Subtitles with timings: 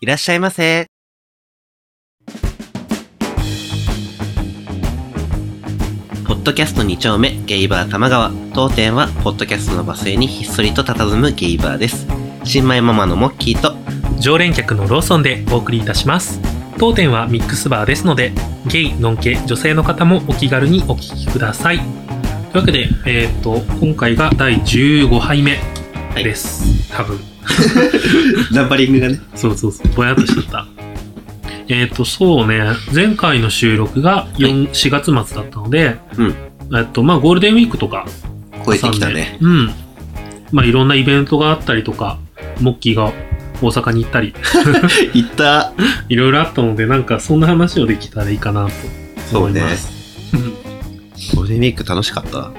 [0.00, 0.86] いらっしゃいませ。
[6.26, 8.30] ポッドキャスト2丁目ゲイバー玉川。
[8.54, 12.06] 当店はポッドキャストのバス停にひっそりと佇むゲイバーです。
[12.44, 13.74] 新米ママのモッキーと
[14.20, 16.40] 常連客のローソンでお送りいたします。
[16.78, 18.32] 当店はミックスバーですので
[18.66, 21.78] ゲイ、ノンケ、女性の方もお気軽にお聞きください。
[21.78, 25.58] というわけで、えっ、と今回が第15杯目
[26.14, 27.33] です、多分。
[28.52, 29.20] ナンバリングがね。
[29.34, 29.88] そうそうそう。
[29.94, 30.66] ぼやっとしちゃった。
[31.68, 32.62] えっとそうね。
[32.92, 36.34] 前回の収録が4 4月末だったので、うん。
[36.76, 38.06] えっとまあゴールデンウィークとか
[38.64, 39.38] 超えてきたね。
[39.40, 39.70] うん。
[40.52, 42.18] まあいろんなイベントがあったりとか、
[42.60, 43.12] モッキーが
[43.60, 44.34] 大阪に行ったり、
[45.14, 45.72] 行った。
[46.08, 48.68] いろいろあったので、なんかそんな話をできたらいいかな
[49.30, 49.94] と思います。
[51.34, 52.50] ゴールデンウィーク楽しかった。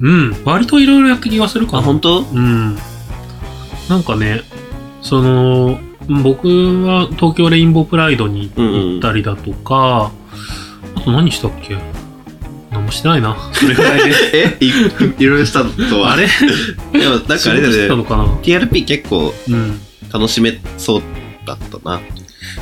[0.00, 1.86] うん、割といろいろやった気がするかあな。
[1.86, 2.20] 本当？
[2.20, 2.78] うん。
[3.88, 4.42] なんかね、
[5.02, 5.78] その、
[6.22, 6.48] 僕
[6.84, 10.10] は東京レインボープライドに行ったりだとか、
[10.94, 11.78] あと何したっけ？
[12.70, 13.36] 何もしてないな。
[13.52, 14.14] それぐらいで？
[14.60, 14.64] え？
[14.64, 16.12] いいろいろしたのとは？
[16.12, 16.26] あれ？
[16.92, 19.80] でもなんかあれだよねのかな？TRP 結構うん。
[20.10, 21.02] 楽しめそう
[21.44, 22.00] だったな。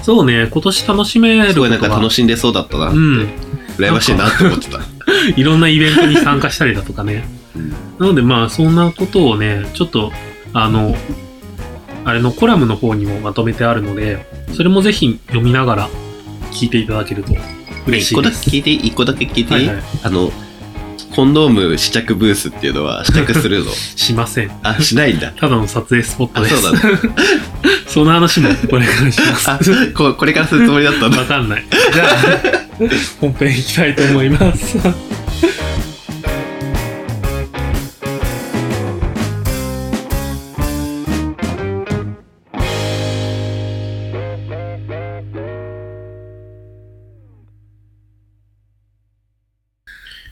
[0.03, 3.29] そうね、今年楽しめるすごいなんか楽しんでそうだったなって、うん。
[3.77, 4.81] 羨ましいなって思ってた、
[5.37, 7.25] いろんなイベントに参加したりだとかね。
[7.55, 7.71] うん。
[7.71, 10.13] なのでまあそんなことをね、ちょっと
[10.59, 10.95] あの、
[12.05, 15.89] あれのコラムの方にもまとめてあるので、それもぜひ読みながら
[16.53, 17.35] 聞いていただけると
[17.87, 18.45] 嬉し一個だいです。
[18.51, 20.31] け聞いて一個だけ聞いてはいはいあの
[21.15, 23.71] コンドーム試着ブースっていうのは 試着するの？
[23.71, 24.51] しません。
[24.63, 26.63] あしないんだただの撮影スポットあです。
[26.63, 26.99] そうだね
[27.87, 29.51] その話もこれからします。
[29.51, 29.59] あ
[29.95, 31.65] ここれからするつもりだったんだわかんない。
[31.93, 32.09] じゃあ、
[33.21, 34.79] 本編いきたいと思います。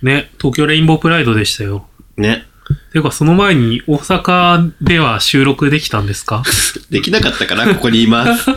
[0.04, 1.86] ね、東京レインボープライドでしたよ。
[2.16, 2.44] ね。
[2.92, 6.42] ていうか、その前に大阪では収録できたんですか？
[6.90, 8.56] できなかったからここにいますね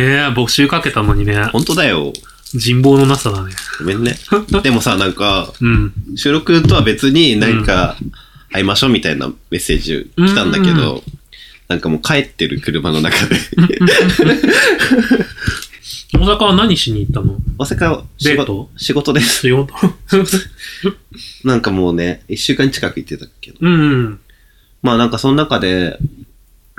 [0.00, 2.12] え、募集かけたのにね、本当だよ。
[2.54, 3.52] 人望のなさだね。
[3.78, 4.16] ごめんね。
[4.62, 5.92] でもさなんかうん。
[6.16, 7.64] 収録とは別になん。
[7.64, 7.96] か
[8.52, 11.18] 会いましょうみたいなメッセージ来たんだけど、うん。
[11.68, 13.36] なんかもう帰ってる車の中で
[16.14, 17.36] 大阪は何しに行ったの？
[17.58, 18.70] 大阪は仕事デート？
[18.76, 19.74] 仕事です仕事？
[21.44, 24.20] なんかもうね一週間近く行ってたけどうん。
[24.82, 25.98] まあなんかその中で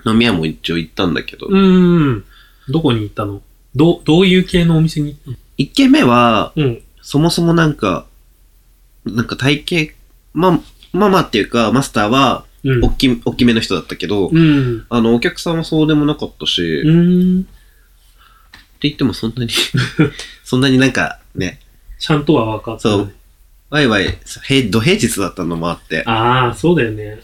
[0.05, 2.23] 飲み屋も一応行ったんだけど、うん。
[2.69, 3.41] どこに行ったの？
[3.75, 6.81] どう、どういう系のお店に行っ一軒目はたのうん。
[7.01, 8.05] そもそもなんか
[9.05, 9.93] なんか体型
[10.33, 10.59] まあ
[10.93, 12.85] まあまあっていうかマスターはうん。
[12.85, 14.85] 大き,、大きめの人だったけど、うん。
[14.89, 17.47] あのお客さんはそうでもなかったし、うん。
[18.83, 19.51] 言ってもそんなに
[20.43, 21.59] そんなになんかね
[21.99, 22.95] ちゃんとは分かった、ね。
[22.95, 23.13] そう
[23.69, 27.19] ワイワイ平土平日だったのもあってああ、そうだよね。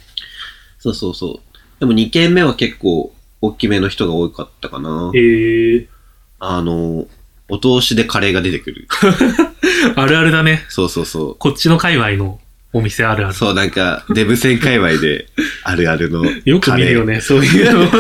[0.80, 5.88] そうそうそうでも2軒目は結構大きめの人が多かったかなへえ。
[6.40, 7.08] あの
[7.50, 8.88] お通しでカレーが出てくる
[9.96, 10.66] あるあるだね。
[10.70, 12.40] そうそうそうこっちの界隈の
[12.72, 13.34] お店あるある。
[13.34, 15.28] そう、なんか、デブ戦界隈で
[15.64, 16.24] あるあるの。
[16.46, 17.84] よく見るよね、そういうの。
[17.84, 17.98] へ そう、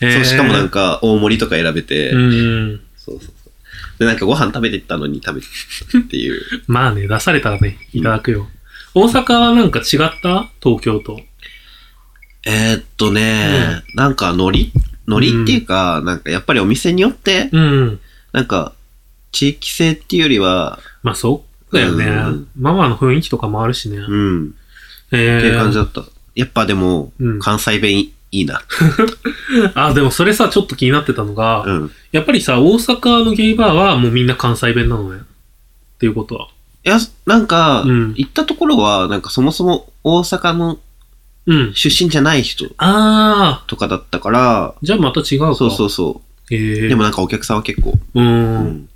[0.00, 2.80] ーしかもなんか、大盛りとか選べて、うん。
[2.96, 3.50] そうそうそう。
[3.98, 5.46] で、なんかご飯食べてったのに食べて
[5.98, 6.40] っていう。
[6.68, 8.48] まあね、出されたらね、いただくよ。
[8.94, 10.48] 大阪はなんか違った？
[10.62, 11.20] 東京と。
[12.46, 14.72] えーっとね、なんか、海苔？
[15.06, 18.00] 海苔っていうか、なんかやっぱりお店によって、うん。
[18.32, 18.72] なんか、
[19.32, 22.06] 地域性っていうよりは、まあそうだよね。
[22.06, 23.98] うんママの雰囲気とかもあるしね。
[23.98, 24.50] うん、っ
[25.12, 26.02] えていう感じー、だった。
[26.34, 28.62] やっぱでも、うん関西弁いいな。
[29.74, 31.90] あ、でもそれさ、ちょっと気になってたのが、うん。
[32.12, 35.18] やっぱりさ、大阪のゲイバーはもうみんな関西弁なのね。
[35.18, 36.48] っていうことは。
[36.84, 40.78] いや、なんか、うん行ったところは、なんかそもそも大阪の
[41.46, 41.72] うん。
[41.74, 45.54] 出身じゃない人あとかだったから、ー、じゃあまた違うか。
[45.54, 46.58] そうそうそえう。
[46.86, 48.20] ー、でもなんかお客さんは結構、う。
[48.20, 48.88] うん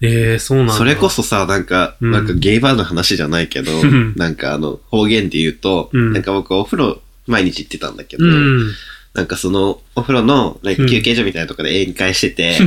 [0.00, 0.74] んえー、そうなんだ。
[0.74, 8.70] それこそさ、なんか、うんなんかゲイバーの話じゃないけどうん、なんかあの、方言で言うと、うんなんか僕お風呂毎日行ってたんだけど、うん。
[9.14, 12.58] なんかそのお風呂のなんかうん休憩所みたいなところで宴会してて、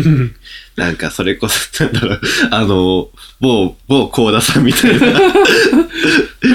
[0.78, 2.22] なんかそれこそ、なんだろう、
[2.52, 3.10] あの、
[3.42, 5.20] 某、某コーダさんみたいな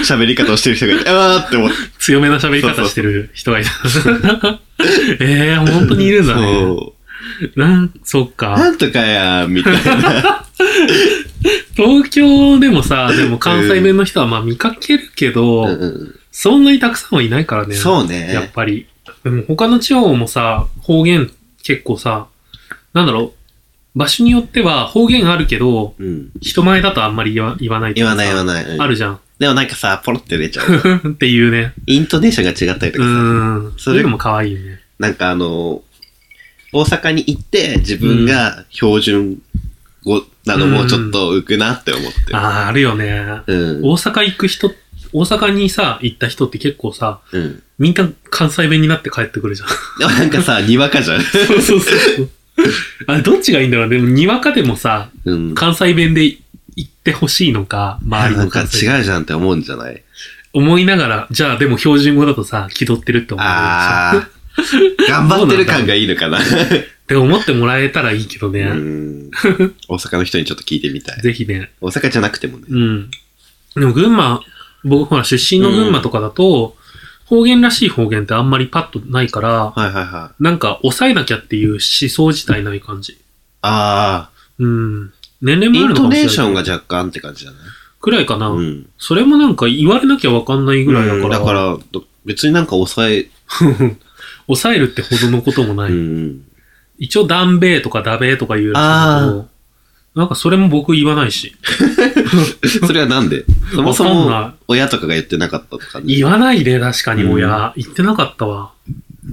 [0.04, 3.70] 喋り方をしてる人がいて、あーって思って、強めな喋り方してる人がいた。
[5.20, 6.60] えー、本当にいるんだね。
[6.60, 6.94] そ
[7.56, 8.50] なん、そっう、か。
[8.50, 10.41] なんとかやー、みたいな。
[11.74, 17.74] 東京でもさ、でも関西弁の人はまあ見かけるけど、うんうんそんなにたくさんはいないからね。
[17.74, 18.32] そうね。
[18.32, 18.86] やっぱり。
[19.22, 21.30] でも他の地方もさ、方言
[21.62, 22.26] 結構さ、
[22.94, 23.34] なんだろ
[23.94, 26.30] う、場所によっては方言あるけど、うん。
[26.40, 28.74] 人前だとあんまり言わ言わないとかさ言わない言わない。
[28.74, 29.20] うんあるじゃん。
[29.38, 31.02] でもなんかさ、ポロって出ちゃう。
[31.12, 31.74] っていうね。
[31.86, 33.10] イントネーションが違ったりとうかさ。
[33.10, 33.74] ーん。
[33.76, 34.80] それも可愛いよね。
[34.98, 35.82] なんかあの、
[36.72, 39.42] 大阪に行って自分が標準
[40.04, 42.34] 語なのもちょっと浮くなって思って。
[42.34, 43.42] ああ、あるよね。
[43.46, 43.80] うん。
[43.82, 44.72] 大阪行く人、
[45.12, 47.62] 大阪にさ、行った人って結構さ、うん。
[47.78, 49.68] みんな関西弁になって帰ってくるじゃん。
[49.98, 51.22] で もなんかさ、にわかじゃん。
[51.22, 52.28] そうそうそう。
[53.06, 53.88] あれ、どっちがいいんだろう？
[53.88, 53.96] ね。
[53.98, 55.54] でも、にわかでもさ、うん。
[55.54, 56.36] 関西弁で
[56.76, 60.02] 言ってほしいのか、周りなんかの関西弁違うじゃんって思うんじゃない？
[60.52, 63.46] 思いながら、じゃあでも標準語だとさ、気取ってるって思う。
[63.46, 64.28] ああ。
[65.08, 66.38] 頑張ってる感がいいのかな。
[66.42, 66.42] っ
[67.06, 68.62] て思ってもらえたらいいけどね。
[68.62, 69.30] うん。
[69.88, 71.20] 大阪の人にちょっと聞いてみたい。
[71.20, 71.72] ぜひね。
[71.80, 72.64] 大阪じゃなくてもね。
[72.68, 73.10] うん。
[73.74, 74.40] でも群馬、
[74.84, 76.76] 僕ほら出身の群馬とかだと、
[77.26, 80.42] 方言らしい方言ってあんまりパッとないから、はいはいはい。
[80.42, 83.18] なんか抑えなきゃっていう思想自体ない感じ。
[83.62, 84.30] ああ。
[84.58, 85.12] うん。
[85.40, 86.28] 年齢もインあるのかもしれない。
[86.28, 87.60] トネーションが若干って感じじゃない
[88.00, 88.48] くらいかな。
[88.48, 88.86] うん。
[88.98, 91.24] それもなんか言われなきゃわかんないぐらいだから。
[91.24, 93.30] うんだから、ど別になんか抑え、
[94.46, 95.92] 抑えるってほどのこともない。
[95.92, 96.42] うん。
[96.98, 99.48] 一応、ダンベーとかダベーとか言うらしけど、
[100.14, 101.56] なんかそれも僕言わないし。
[102.86, 103.44] それはなんで？
[103.74, 107.72] そもそも親とかが言ってなかったとか、言わないで、確かに親。
[107.76, 108.72] 言ってなかったわ。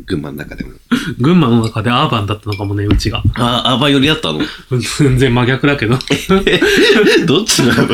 [0.05, 0.71] 群馬の中でも。
[1.19, 3.23] 群馬の中でアーバンだったのかもね、うちが。
[3.35, 4.39] ああ、アバ寄りだったの？
[4.99, 5.97] 全然真逆だけど。
[7.25, 7.87] どっちなの？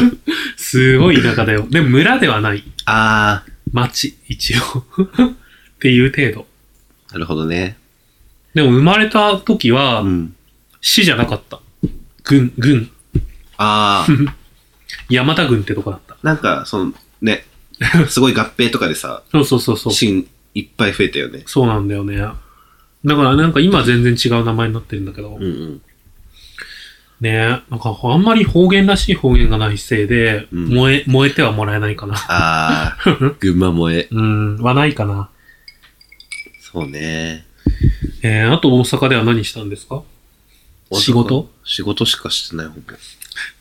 [0.58, 1.66] すごい田舎だよ。
[1.70, 2.64] でも村ではない。
[2.86, 4.60] あ町、一応。
[4.60, 5.34] っ
[5.80, 6.48] ていう程度。
[7.16, 7.78] あ、なるほどね。
[8.54, 10.36] でも生まれた時はう、ん。
[10.82, 11.60] 市じゃなかった。
[12.24, 12.90] 郡、郡。
[13.58, 14.36] ああ、
[15.10, 16.18] 山田郡ってとこだった。
[16.22, 17.46] なんか、その、ね、
[18.08, 19.94] すごい合併とかでさ、そうそうそうそう。
[19.94, 21.44] シいっぱい増えたよね。
[21.46, 22.18] そうなんだよね。
[22.18, 25.36] だからなんか今全然違う名前になってるんだけど。
[25.36, 25.82] うんうん。
[27.22, 32.16] ねなんかあんまり方言らしい方言がないせいで、うん燃え、燃えてはもらえないかな。
[32.16, 34.08] ああ、 群馬萌え。
[34.12, 35.30] うん、はないかな。
[36.75, 37.45] そうね。
[38.22, 40.04] えー、あと大阪では何したんですか？
[40.92, 41.50] 仕事？
[41.63, 42.94] 仕事しかしてないほぼ。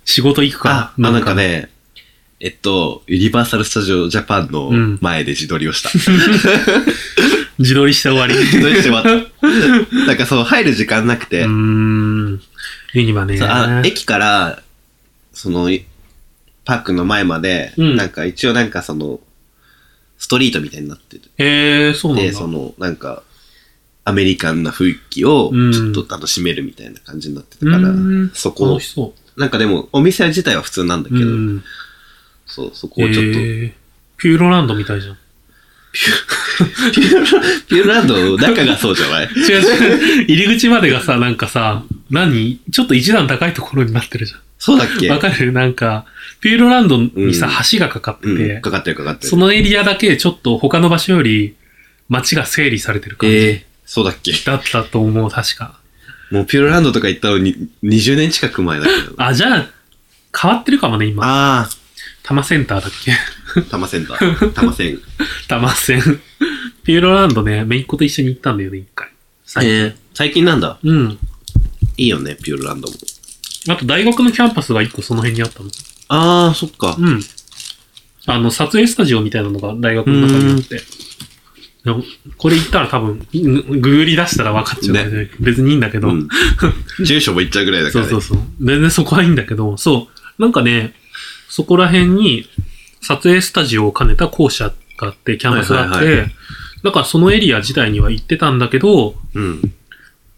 [0.05, 0.70] 仕事行くか？
[0.70, 1.34] あ、まあなんか。
[1.34, 1.70] ね、
[2.40, 5.90] えっと、ユニバーサル・スタジオ・ジャパンのうん前で自撮りをした。
[7.61, 8.34] 自撮りして終わり。
[8.34, 10.06] 自撮りして終わった。
[10.06, 12.43] なんかそう、入る時間なくて、うーん。
[12.94, 13.38] ユニバね。
[13.40, 14.62] あ駅から、
[15.32, 15.70] その、
[16.64, 19.33] パークの前まで、うんなんか一応なんかその、ス
[20.34, 22.38] トリートみたいになってて、えー、そうなんで、だ。
[22.38, 23.22] その、なんか、
[24.04, 31.12] アメリカンな雰囲気をうんちょっと楽しめるみたいな感じになってたから、うんそこそなんかでも、お店自体は普通なんだう。
[31.12, 31.64] けど、うん。
[32.46, 33.72] そう、そこをちょっと、えー
[34.16, 35.19] ピューロランドみたいじゃん。
[36.93, 39.26] ピューロ、ピューロランド、中がそうじゃない？
[39.26, 40.25] 違う違う。
[40.25, 42.61] 入り口までがさ、なんかさ、何？
[42.73, 45.08] ちょっと一段高いところになってるじそうだっけ？
[45.08, 45.17] ゃん。
[45.17, 45.52] わかる？
[45.52, 46.06] なんか、
[46.41, 49.29] ピューロランドにさ、橋がかかってて、うん、かかってるかかってる。
[49.29, 51.56] そのエリアだけちょっと他の場所より
[52.08, 53.37] 街が整理されてる感じ。
[53.37, 54.32] ええそうだっけ？
[54.32, 55.79] だったと思う、確か。
[56.31, 59.14] もうピューロランドとか行ったのに20年近く前だけど。
[59.23, 59.67] あ、じゃあ、
[60.37, 61.61] 変わってるかもね、今。
[61.61, 61.69] あ
[62.23, 63.12] 多摩センターだっけ？
[63.59, 64.53] あ、タマセンター。
[64.53, 65.01] タマセン。
[65.49, 66.21] 多摩線。
[66.85, 69.09] ピューロランドね、めいっ子と一緒に行ったんだよね、一回。
[69.45, 70.79] 最近ええ最近なんだ。
[70.82, 71.19] うん。
[71.96, 72.94] いいよね、ピューロランドも。
[73.69, 75.70] あと大学のキャンパスが一個その辺にあったの。
[76.08, 76.96] ああ、そっか。
[76.99, 77.20] うん。
[78.27, 80.82] あの、撮影スタジオみたいなのが大学の中にあって。
[81.84, 82.03] でも
[82.39, 85.31] これ言ったら多分、グググり出したら分かっちゃうからね。
[85.41, 86.08] 別にいいんだけど。
[86.08, 86.29] うん。
[87.05, 88.11] 住所も行っちゃうぐらいだから、ね。
[88.11, 88.46] そうそうそう。
[88.61, 90.08] 全然そこはいいんだけど、そ
[90.39, 90.43] う。
[90.43, 90.94] なんかね、
[91.49, 92.49] そこら辺に
[93.05, 96.29] 撮影スタジオを兼ねた校舎があって、キャンパスがあって、はいはいは
[96.82, 99.75] だからそのエリア自体には行ってたんだけど、うん。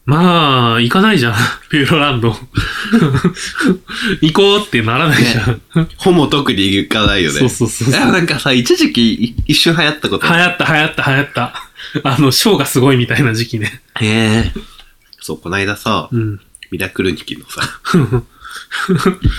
[0.04, 1.35] まあ、行かないじゃん。
[1.68, 2.37] ピューロランド。
[4.23, 5.88] 行こうってならないじゃん。
[5.96, 7.40] ほぼ特に行かないよね。
[7.40, 8.00] そうそうそういそう。
[8.00, 11.62] やなんかさ、一時期い一瞬流行ったこと流行った流行った流行った。
[12.04, 13.80] あの、ショーがすごいみたいな時期ね。
[14.00, 14.52] へえ。
[15.20, 16.40] そう、こないださ、うん。
[16.70, 17.80] ミラクルニキのさ、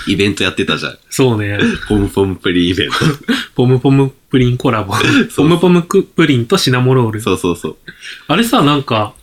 [0.06, 0.98] イベントやってたじゃん。
[1.10, 1.58] そうね。
[1.88, 2.90] ポムポムプリンイベン
[3.54, 4.94] ポムポムプリンコラボ。
[5.36, 7.24] ポムポムクプリンとシナモロールト。。
[7.24, 7.76] そうそうそう。
[8.26, 9.14] あれさ、なんか、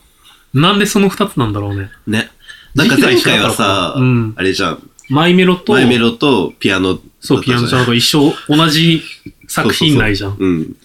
[0.53, 1.91] なんでその二つなんだろうね。
[2.07, 2.31] ね。
[2.73, 4.89] なんか前回はさ、うんあれじゃん。
[5.09, 6.99] マイメロと、マイメロとピアノ。
[7.19, 9.01] そう、ピアノちゃんと一緒、同じ
[9.47, 10.37] 作品内じゃん。
[10.37, 10.75] うん。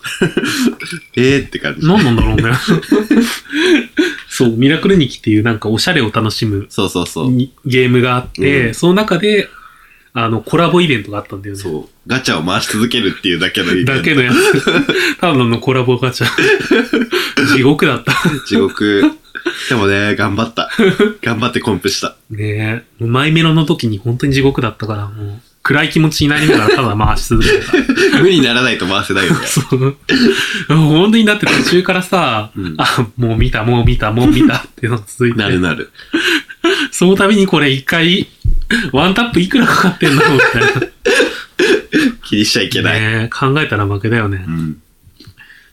[1.16, 1.86] えーって感じ。
[1.86, 2.42] 何なんだろうね。
[4.28, 7.30] そう、ミラクルニキっていうなんかおしゃれを楽しむそうそうそう。
[7.30, 9.48] にゲームがあって、うんその中で、
[10.12, 11.60] あの、コラボイベントがあったんだよね。
[11.60, 11.88] そう。
[12.06, 14.64] ガチャを回し続けるっていうだけのイベントだけのやつ。
[15.20, 16.26] ただのコラボガチャ。
[17.54, 18.12] 地獄だった。
[18.46, 19.02] 地獄。
[19.68, 20.68] でもね、頑張った。
[21.22, 22.16] 頑張ってコンプした。
[22.30, 23.04] ねえ。
[23.04, 27.72] マイメロの時に本当に地獄だったから、もう、暗い気持ちになりながらただ回し続けてた。
[28.22, 29.44] 無にならないと回せないよね。
[29.46, 29.96] そう。
[30.68, 35.90] 本当にだって途中からさ、うんあ、もう見た、もう見た、もう見たっていうのが続いて、なるなる。
[36.90, 38.28] その度にこれ一回、
[38.92, 40.68] ワンタップいくらかかってんのみたいな。
[42.24, 43.00] 気にしちゃいけない。
[43.00, 44.50] ねえ考えたら負けだよねう。
[44.50, 44.82] ん。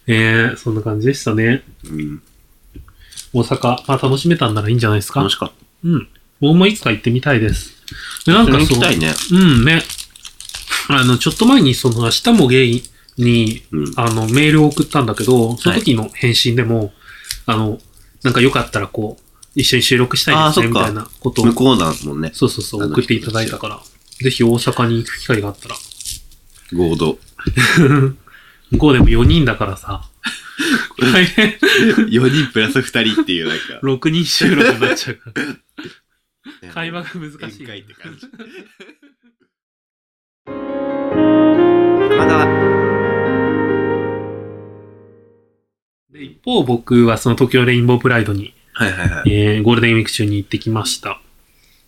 [0.08, 1.63] ええそんな感じでしたね。
[1.89, 2.22] うん。
[3.34, 5.32] 大阪、まあ楽しめたんならいいんじゃないですか楽。
[5.32, 5.51] しかっ
[5.86, 6.08] うん。
[6.41, 7.76] 僕もいつか行ってみたいです。
[8.25, 9.13] でなんかそう、きたいね。
[9.32, 9.84] うんね。
[10.89, 12.84] あの、ちょっと前にその、明日もゲイ
[13.17, 13.94] に、うん。
[13.96, 16.94] あの、メールを送ったんだけど、その時の返信でも、
[17.46, 17.79] あの、
[18.24, 19.24] なんかよかったらこう、
[19.56, 22.32] 一緒に収録したいですね、みたいなことを向、こうなんもんね。
[22.34, 23.82] そうそうそう、送っていただいたから、
[24.22, 25.75] ぜひ大阪に行く機会があったら。
[26.74, 27.17] 合同。
[28.72, 30.03] 向こうでも4人だからさ、
[31.00, 33.63] 大変、4人プラス2人っていうなんか。
[33.84, 35.44] 6人収録になっちゃうから、
[36.74, 37.80] 会話が難しい。
[37.80, 38.28] って感じ。
[42.18, 42.48] まだ、
[46.12, 49.34] で一方、僕はその東京レインボープライドに、はいはいはい。
[49.34, 51.20] えーゴールデンウィーク中に行ってきました。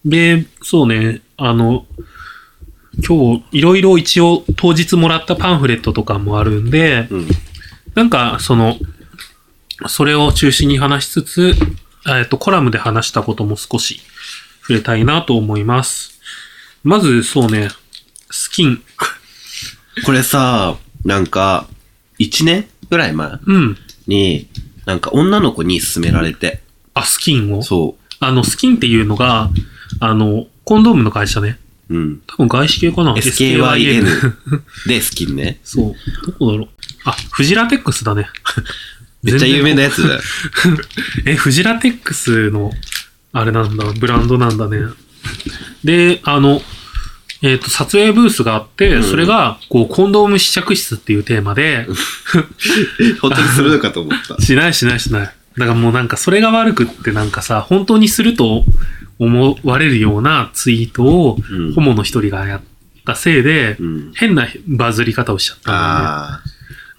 [0.05, 1.85] で、そうね、あの、
[3.05, 7.27] 今日、いろいろ一応当日もらったパンフレットとかもあるんで、うん。
[7.95, 8.77] なんか、その、
[9.87, 11.53] それを中心に話しつつ、
[12.07, 14.01] えっと、コラムで話したことも少し
[14.69, 16.21] 触れたいなと思います。
[16.83, 17.69] まず、そうね、
[18.29, 18.83] スキン。
[20.05, 21.67] これさ、なんか、
[22.19, 23.77] 1年ぐらい前うん。
[24.05, 24.47] に、
[24.85, 26.61] なんか女の子に勧められて。
[26.93, 27.63] あ、スキンを？
[27.63, 29.49] そあの、スキンっていうのが、
[29.99, 31.57] あの、コンドームの会社ね。
[31.89, 31.95] う。
[31.95, 32.21] うん。
[32.27, 34.05] 多分外資系かな？SKYN
[34.87, 35.59] でスキンね。
[35.63, 35.95] そう。
[36.27, 36.69] どこだろう？
[37.05, 38.29] あ、フジラテックスだね。
[39.23, 40.21] めっちゃ有名なやつだよ。
[41.25, 42.71] え、フジラテックスの、
[43.31, 44.79] あれなんだ、ブランドなんだね。
[45.83, 46.61] で、あの、
[47.41, 51.87] えっ、と、撮影ブースがあって、うんそれが、こう、コンドーム試着室っていうテーマで、
[53.21, 54.39] 本当にするのかと思った。
[54.43, 55.35] しないしないしない。
[55.57, 58.65] だからもうなんかそれが悪くってなんかさ、本当にすると
[59.19, 62.61] 思われるようなツイートを、うんホモの一人がやっ
[63.05, 64.11] たせいで、うん。
[64.15, 65.95] 変なバズり方をしちゃったんだよね。
[65.95, 66.41] あ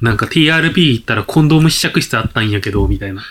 [0.00, 3.22] なんか TRP 行ったらコンドーム試着室あったんやけど、みたいな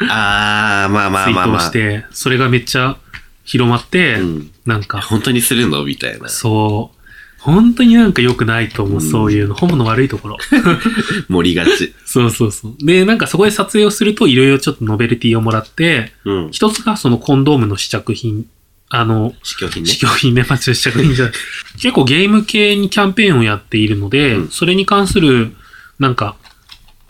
[0.00, 0.04] あ。
[0.04, 1.60] ああ、まあまツイートをあまあまあ。
[1.60, 2.96] して、それがめっちゃ
[3.44, 4.50] 広まって、うん。
[4.64, 5.84] なんか、本当にするの？
[5.84, 6.28] みたいな。
[6.28, 9.54] そう、本当になんか良くないと思う、うんそういうの。
[9.54, 10.38] ホモの悪いところ。
[11.28, 11.94] 盛りがち。
[12.04, 12.74] そうそうそう。
[12.84, 16.48] で、なんかそこで撮影をするといろいろちょっとノベルティをもらって、うん。
[16.50, 18.46] 一つがそのコンドームの試着品、
[18.88, 20.00] あの、試供品ね試。
[20.00, 21.34] 供品ね、まあ、試着品じゃない。
[21.78, 25.52] 結構ゲーム系にキャンペーンをやっているので、うんそれに関する、
[25.98, 26.36] なんか、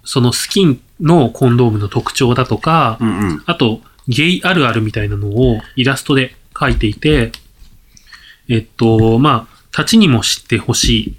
[0.04, 3.42] そのスキンのコンドームの特徴だとか、うんうん。
[3.46, 7.32] あと、ゲイあるあるみたいなのをイラストで描いていて、
[8.48, 11.14] えっと、まあ、立ちにも知ってほしい、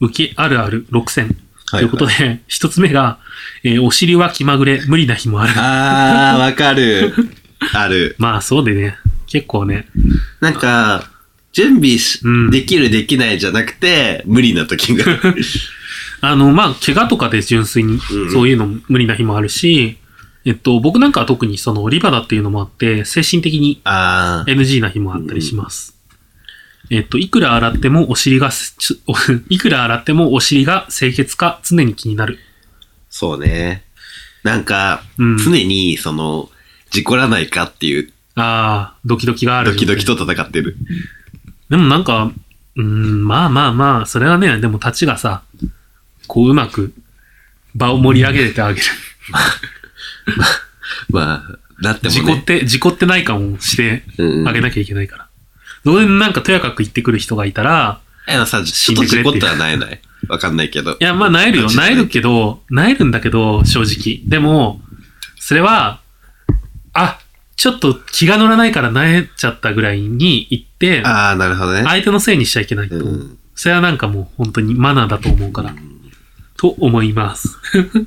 [0.00, 1.36] 受けあるある6選
[1.70, 3.18] ということで、一、つ目が、
[3.62, 5.52] えーお尻は気まぐれ、無理な日もある。
[5.56, 7.14] あー、わかる。
[7.74, 8.16] ある。
[8.18, 8.96] まあ、そうでね、
[9.26, 9.86] 結構ね、
[10.40, 11.10] なんか、
[11.52, 15.04] 準備し、うんできるできないじゃなくて、無理な時が。
[16.20, 19.98] あの、まあ、怪我とかで純粋にうんそういうの無理な日もあるし、
[20.44, 23.80] えっと、僕なんかは特にそのリバダっていうのもあって、精神的に。
[23.84, 25.96] NG な日もあったりします。
[26.90, 28.50] えっと、いくら洗ってもお尻が
[29.48, 32.38] いくら洗ってもお尻が清潔か常に気になる。
[33.10, 33.84] そうね。
[34.42, 36.50] なんか、うん常に、その、
[36.90, 40.14] 事故らないかっていう、ああ、ドキドキがある、ドキドキと。
[40.14, 40.76] 戦ってる。
[41.68, 42.32] でもなんか、
[42.76, 45.42] うーん、まあまあまあ、それはね、でも立ちがさ、
[46.30, 46.92] こううまく
[47.74, 48.86] 場を盛り上げてあげる。
[51.10, 52.20] まあ、なってもね。
[52.20, 55.26] 事故って、事故ってない感をしてうんあげなきゃいけないから。
[55.82, 60.00] それでなんかとやかく言ってくる人がいたら、あのさ、ちょっと事故ったらなえない。
[60.28, 60.92] わかんないけど。
[60.92, 61.70] いや、まあ、なえるよ。
[61.72, 64.20] なえるけど、なえるんだけど、正直。
[64.24, 64.80] でも、
[65.40, 65.98] それは、
[66.92, 67.18] あ、
[67.56, 71.82] ちょっと気が乗らないからなえちゃったぐらいに言って、ああ、なるほどね。
[71.82, 73.08] 相手のせいにしちゃいけないと思う。
[73.08, 73.38] うん。
[73.56, 75.74] それはなんかもう本当にマナーだと思うから、
[76.60, 77.56] と思います。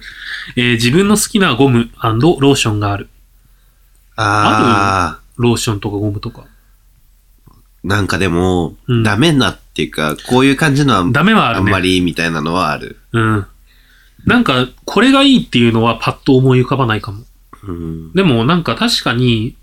[0.56, 3.10] えー自分の好きなゴムローションがある。
[4.16, 6.46] ああ、ローションとかゴムとか。
[7.84, 11.66] なんかでも、うんダメなっていうか、こういう感じのは、ダメはあるね。
[11.66, 13.00] あんまりみたいなのはある。
[13.12, 13.46] うん。
[14.26, 17.24] なんか、これがいいっていうのはパッと思い浮かばないかも。
[17.64, 18.14] うん。
[18.14, 19.56] でもなんか確かに、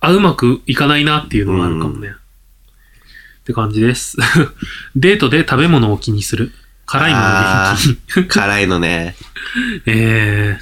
[0.00, 2.08] あ、うまくいかないなっていうのがあるかもね。
[2.08, 4.16] って感じです。
[4.96, 6.52] デートで食べ物を気にする。
[6.92, 8.28] 辛いもの。
[8.28, 9.16] 辛いのね。
[9.86, 10.58] え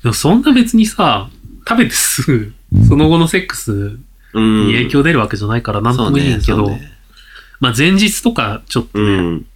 [0.00, 1.28] ー、でもそんな別にさ、
[1.68, 2.52] 食べてすぐ、
[2.88, 3.98] その後のセックス
[4.32, 4.66] うん。
[4.66, 6.90] に影響出るわけじゃないからなんともいいんやけど、ね
[7.60, 9.46] まあ前日とかちょっとね、そうん。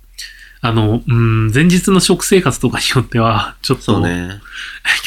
[0.61, 4.41] あの、うん、前日の食生活とかによっては、ちょっと、ね。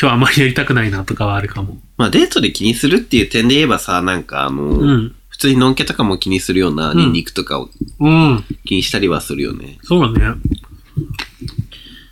[0.01, 1.79] 今日あんまりやりたくないなとかはあるかも。
[1.97, 5.15] まあデートで気にするっていう点で言えばさ、なんかあの、うん。
[5.29, 8.43] 普通にのんけとかも気にするようなうんニンニクとかをうん。
[8.65, 9.77] 気にしたりはするよね。
[9.83, 10.35] そうだね。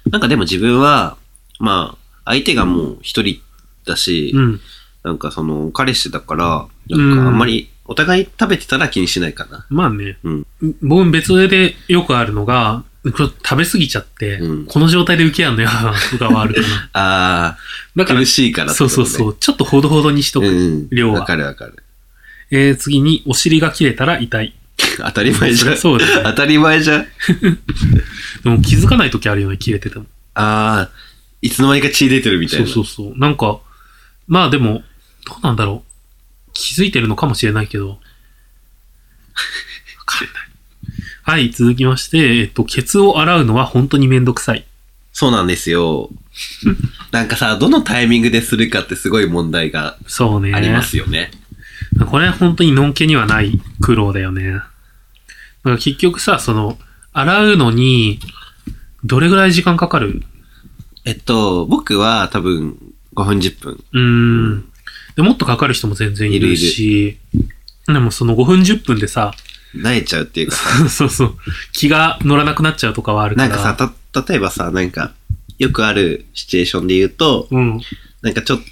[0.10, 1.18] なんかでも自分は、
[1.60, 3.42] まあ、相手がもう一人
[3.86, 4.60] だし、うん。
[5.04, 9.66] なんかその、彼氏だから、うんなんかあんまり、お互い食べてたら気にしないかな。
[9.70, 10.18] まあね。
[10.24, 10.48] うん。
[10.82, 15.70] 僕別でよくあるのが、食べ過ぎちゃって、うんこの状態で受けやんのよ、
[16.12, 16.68] とかはあるかな。
[16.94, 17.58] あ
[17.96, 20.48] だから苦、しいからそうそうそう、ちょっとほどほどにしとく。
[20.48, 20.90] うん。
[20.90, 21.84] 量はわかるわかる。
[22.52, 24.54] えー、次に、お尻が切れたら痛い。
[24.98, 25.78] 当たり前じゃん。
[25.78, 27.08] そうだね当たり前じゃん。
[28.44, 30.06] でも気づかない時あるよね、切れてても。
[30.34, 30.92] ああ、
[31.42, 32.74] いつの間にか血出てるみたいそうな。
[32.74, 33.18] そうそう。
[33.18, 33.60] なんか、
[34.28, 34.84] まあでも、
[35.26, 36.52] どうなんだろう。
[36.54, 37.90] 気づいてるのかもしれないけど。
[37.90, 37.96] わ
[40.06, 40.50] かんない。
[41.24, 44.66] はい、続きまして、えっと、ケツを洗うのは本当にめんどくさい。
[45.14, 46.10] そうなんですよ。
[47.12, 49.98] なんかさ、どのタイミングでするかってすごい問題が。
[50.54, 51.32] ありますよね。
[52.10, 54.62] これは本当にのんけにはない苦労だよね。
[55.64, 56.78] だから結局さ、その、
[57.14, 58.20] 洗うのに、
[59.04, 60.24] どれぐらい時間かかる？
[61.06, 62.78] えっと、僕は多分
[63.16, 63.84] 5分10分。
[63.94, 64.00] うー
[64.58, 64.66] ん。
[65.16, 67.18] でもっとかかる人も全然いるし、
[67.88, 69.34] でもその5分10分でさ、
[69.76, 70.56] 慣れちゃうっていうか
[70.90, 71.38] そうそう、
[71.74, 73.48] 気が乗らなくなっちゃうとかはあるから。
[73.50, 75.14] なんかさ、た、例えばさ、なんか、
[75.58, 77.82] よくあるシチュエーションで言うと、うん。
[78.22, 78.66] なんかちょっと、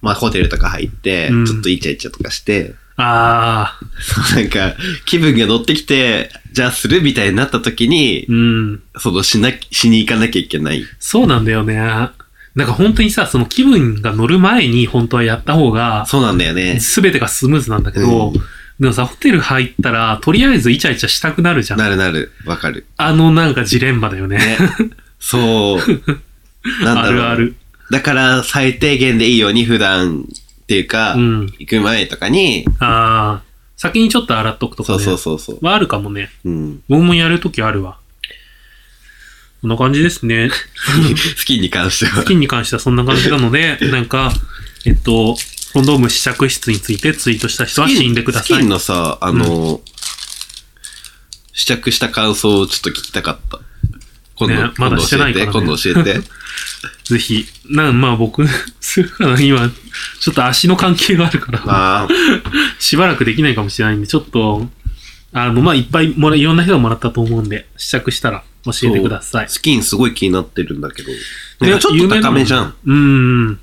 [0.00, 4.74] まあホテルとか入って、うんちょっとイチャイチャとかして、ああ、そうなんか、
[5.06, 8.82] 気分が乗ってきて、じゃあするみたいになった時に、うん。
[8.98, 10.82] そのしな、しに行かなきゃいけない。
[10.98, 11.76] そうなんだよね。
[11.76, 16.80] なんか本当にさ、その気分が乗る前に本当はやった方が、そうなんだよね。
[16.80, 18.34] すべてがスムーズなんだけど、うん
[18.80, 21.80] でもさ、ホテル入ったら、とりあえずイチャイチャしたくなるじゃん。
[21.80, 22.30] なるなる。
[22.46, 22.86] わかる。
[22.96, 24.36] あのなんかジレンマだよね。
[24.36, 24.56] ね。
[25.18, 26.04] そう。
[26.84, 27.22] なんだろう。
[27.22, 27.56] あるある。
[27.90, 30.26] だから、最低限でいいように普段
[30.68, 31.46] っていうか、うん。
[31.58, 33.42] 行く前とかに、ああ、
[33.78, 35.04] 先にちょっと洗っとくとかそうね。
[35.04, 35.58] そうそうそう。
[35.64, 36.28] はあるかもね。
[36.44, 36.82] うん。
[36.90, 37.98] 僕もやるときあるわ。
[39.62, 40.50] こんな感じですね。
[41.38, 42.26] スキンに関してはス。
[42.26, 44.30] キンに関してはそんな感じなので、なんか、
[44.84, 45.36] えっと、
[45.72, 48.64] コンドーム試着室についてツイートした人は死んでくだスキさい。
[48.66, 49.80] ンのさ、あの、
[51.54, 53.58] 試着した感想をちょっと聞きたかった。
[54.38, 56.20] 今度、ねまだしてないからね今度教えて。
[57.04, 57.46] ぜひ。
[57.68, 58.46] な、まあ僕、
[58.80, 59.68] するかな今、
[60.20, 62.08] ちょっと足の関係があるから、まあ、
[62.78, 64.68] しばらくできないかもしれないんで、ちょっと、
[65.32, 69.48] あの、まあいっぱいもら、いろんな人がもらったと思うんで、試着したら教えてください。
[69.48, 71.10] スキンすごい気になってるんだけど。
[71.60, 72.74] なんかちょっと高めじゃん。
[72.86, 73.58] うん。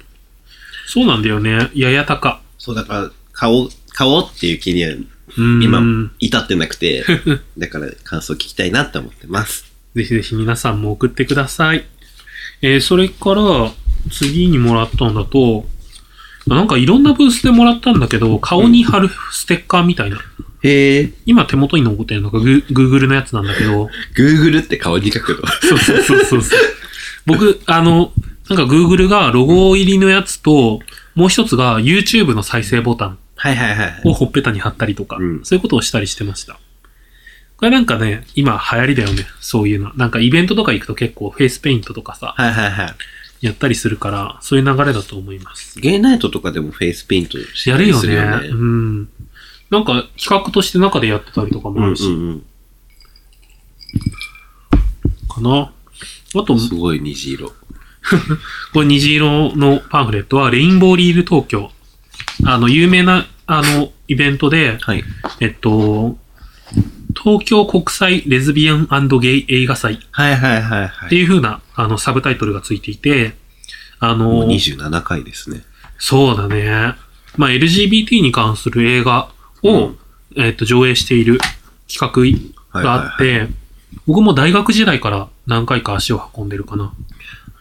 [0.88, 1.69] そうなんだよね。
[1.73, 2.41] やや高。
[2.57, 4.91] そう、だから、買おう、買おうっていう気には
[5.38, 5.63] うん。
[5.63, 7.03] 今、至ってなくて、
[7.57, 9.74] だから感想聞きたいなって思ってます。
[9.95, 11.86] ぜひぜひ皆さんも送ってください。
[12.62, 13.71] えー、それから、
[14.12, 15.65] 次にもらったんだと、
[16.47, 20.17] なんかいろんなブースでもらったんだけど、顔に貼るステッカーみたいな。
[20.62, 21.13] へえ。
[21.25, 25.47] 今手元に残ってるのがグ Google のやつなんだけど、Google って顔に書くの？
[25.47, 26.60] そうそうそうそうそう。
[27.25, 28.12] 僕、あの、
[28.49, 30.81] なんか Google がロゴ入りのやつと、
[31.15, 34.01] もう一つが YouTube の再生ボタンはいはいはい。
[34.05, 36.60] をほっぺたに貼ったりとか、うんそういうことをしたりしてました。
[37.57, 39.25] これなんかね、今流行りだよね。
[39.39, 39.93] そういうの。
[39.95, 42.95] なんかイベントとか行くと結構フェイスペイントとかさ、はいはいはい。
[43.41, 45.79] やったりするから、そういう流れだと思います。
[45.79, 48.15] ゲイナイトとかでもフェイスペイントしやるよすね。
[48.15, 49.09] うん。
[49.69, 52.45] なんか企画として中でやってたりとかもあるし、んうん。
[55.29, 55.71] かな。
[56.35, 57.53] あと、すごい虹色。
[58.73, 61.71] これ虹色のパンフレットは、レインボーリール東京。
[62.43, 65.03] あの、有名な、あの、イベントで、はい。
[65.39, 66.17] えっと、
[67.15, 68.88] 東京国際レズビアン
[69.19, 71.08] ゲイ映画祭はいはいはいはい。
[71.08, 73.36] っていう風な、あの、サブタイトルがついていて、
[73.99, 75.63] あもうの、27回ですね。
[75.97, 76.95] そうだね。
[77.38, 79.30] まあ、LGBT に関する映画
[79.63, 79.97] を、うん
[80.38, 81.39] えっと、上映している
[81.88, 82.41] 企
[82.73, 83.47] 画があって、
[84.06, 86.93] 僕も大学時代から何回か足を運んでるかな。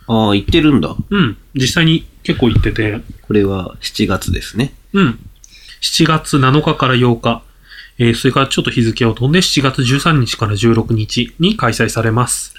[0.07, 0.95] ああ、行ってるんだ。
[1.11, 1.37] うん。
[1.55, 4.75] 実際に結構行ってて、これは7月ですね。
[4.93, 5.19] うん。
[5.81, 7.43] 7月7日から8日、
[7.98, 12.54] えーそれからちょっと日付を飛んで7月13日から16日に開催されます。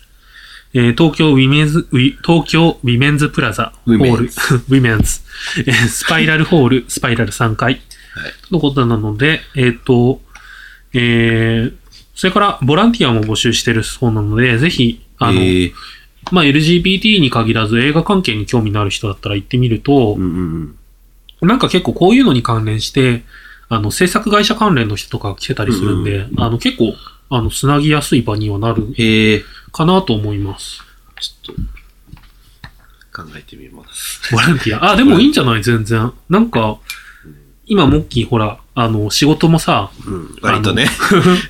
[0.73, 5.21] えー東京ウィメンズ、ウィ東京ウィメンズプラザホール、ウ ウィメンズ。
[5.65, 7.81] えースパイラルホール、スパイラル3階。
[8.13, 8.33] はい。
[8.51, 10.21] のことなので、えっ、と、
[10.93, 15.73] えーそれから、ボランティアも募集してるそうなので、ぜひ、あの、えー。
[16.31, 20.75] まあ、LGBT に限らず映画関係に興味のある人だったら行ってみるとうん、
[21.41, 21.47] うん。
[21.47, 23.23] なんか結構こういうのに関連して、
[23.69, 26.93] あの、制作会社関連の人とか来てたりするんで、うんうんうんあの、結構、
[27.29, 28.83] あの、つなぎやすい場にはなる
[29.71, 30.81] かなと思います。
[31.19, 34.31] ちょっと、考えてみます。
[34.31, 34.91] ボランティア。
[34.91, 35.63] あ、でもいいんじゃない？
[35.63, 36.11] 全然。
[36.29, 36.77] なんか、
[37.65, 40.87] 今、モッキーほら、あの、仕事もさ、うん、割とね。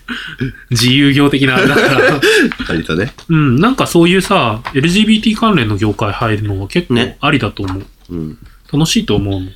[0.72, 2.22] 自由業的なだから、
[2.70, 3.14] 割とね。
[3.28, 7.86] うん、なんかそういうさ、LGBT 関連の業界入るのは結構ねありだと思う。
[8.12, 8.38] うん。
[8.72, 9.50] 楽しいと思うの。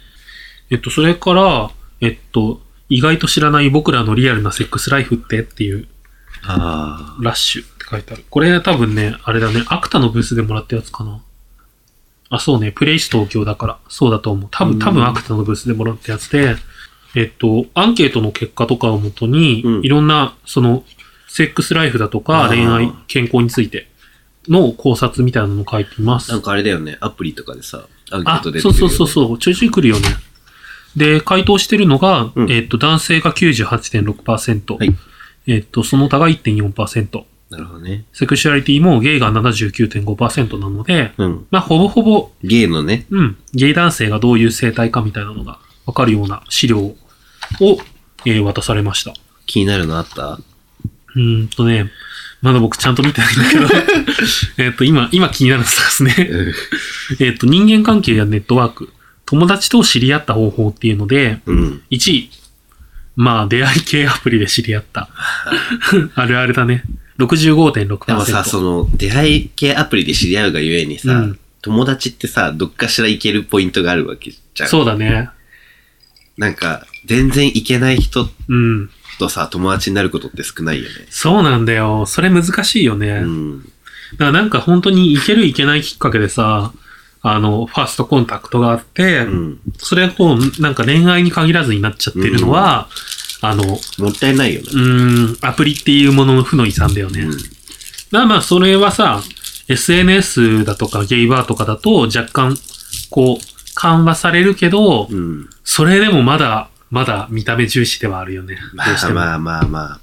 [0.71, 1.69] えっと、それから、
[2.01, 5.87] えっと、意外と知らない僕らのリアルなセックスライフってっていう、
[6.43, 8.25] あラッシュって書いてある。
[8.29, 11.21] これ多分ね、あれだね、アクタのブースでもらったやつかな。
[12.29, 14.49] あ、そうね、プレイス東京だから、そうだと思う。
[14.51, 16.55] 多分、うん多分アクタのブースでもらったやつで、
[17.15, 20.83] えっと、アンケートの結果とかをもとに、うんいろんな、その、
[21.27, 23.87] セックスライフだとか、あー恋愛、健康について
[24.47, 26.33] の考察みたいなのを書いていますあ。
[26.35, 26.39] な。
[26.39, 26.97] んかあれだよね。
[27.01, 29.09] アプリとかでさ、アンケーあト出てそうそうそうう。
[29.09, 30.07] そう、ちょいちょい来るよね。
[30.95, 34.95] で、回答してるのが、うんえっと、男性が98.6%、はい
[35.47, 38.05] えっと、その他が1.4%、なるほどね。
[38.13, 41.47] セクシュアリティもゲイが79.5%なので、うん。
[41.49, 43.05] まあ、ほぼほぼ、ゲイのね。
[43.09, 46.95] うん、ゲイ男性がどういう生態かみたいなのがわかるような資料を、
[48.25, 49.13] えー渡されました。
[49.45, 50.33] 気になるのあった？
[50.33, 51.89] うーんとね、
[52.41, 53.67] まだ僕ちゃんと見てないんだけど、
[54.63, 56.13] えっと、今、今気になるの探すね。
[57.19, 58.93] えっと、人間関係やネットワーク、
[59.29, 61.83] 友達と知り合った方法っていうので、うん。
[61.91, 62.31] 1位。
[63.15, 65.07] まあ、出会い系アプリで知り合った。
[66.15, 66.83] あるあるだね。
[67.19, 68.05] 65.6%。
[68.07, 74.69] でもさ、その、出会い系アプリで知り合うがゆえにさ、うん友達ってさ、どっかしら行けるポイントがあるわけじゃん。
[74.69, 75.29] そうだね。
[76.37, 78.89] なんか、全然行けない人うん。
[79.19, 80.89] とさ、友達になることって少ないよね。
[81.09, 82.05] そうなんだよ。
[82.05, 83.07] それ難しいよね。
[83.09, 83.61] だうん。
[84.17, 86.71] からなんか本当に行ける行けないきっかけでさ、
[87.21, 89.59] あの、ファーストコンタクトがあって、うん。
[89.77, 92.87] それがこう、なんか恋愛に限らずになっちゃってるのは、
[93.41, 94.67] あの、もったいないよね。
[94.71, 97.21] うーん、アプリっていうものの負の遺産だよね。
[97.21, 97.37] うん。
[98.11, 99.21] まあまあ、それはさ、
[99.67, 102.57] SNS だとかゲイバーとかだと若干、
[103.09, 103.43] こう、
[103.75, 105.49] 緩和されるけど、うん。
[105.63, 108.57] それでもまだ、まだ見た目重視ではあるよね。
[109.13, 109.35] ま。
[109.35, 109.99] あまあまあまあ。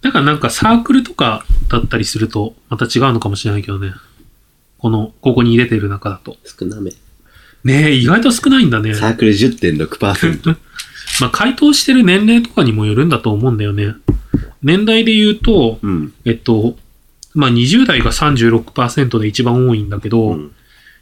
[0.00, 3.92] だからなんかサークルとかだったりすると、また違うのかもしれないけどね。
[4.84, 6.36] この、ここに入れてる中だと。
[6.44, 6.90] 少なめ。
[7.64, 8.92] ねえ、意外と少ないんだね。
[8.92, 10.56] サークル10.6%。
[11.22, 13.94] まあ、回答してる年齢とかにもよるんだと思うんだよね。
[14.62, 16.12] 年代で言うと、うん。
[16.26, 16.76] えっと、
[17.34, 20.50] まあ、20代が36%で一番多いんだけど、うん。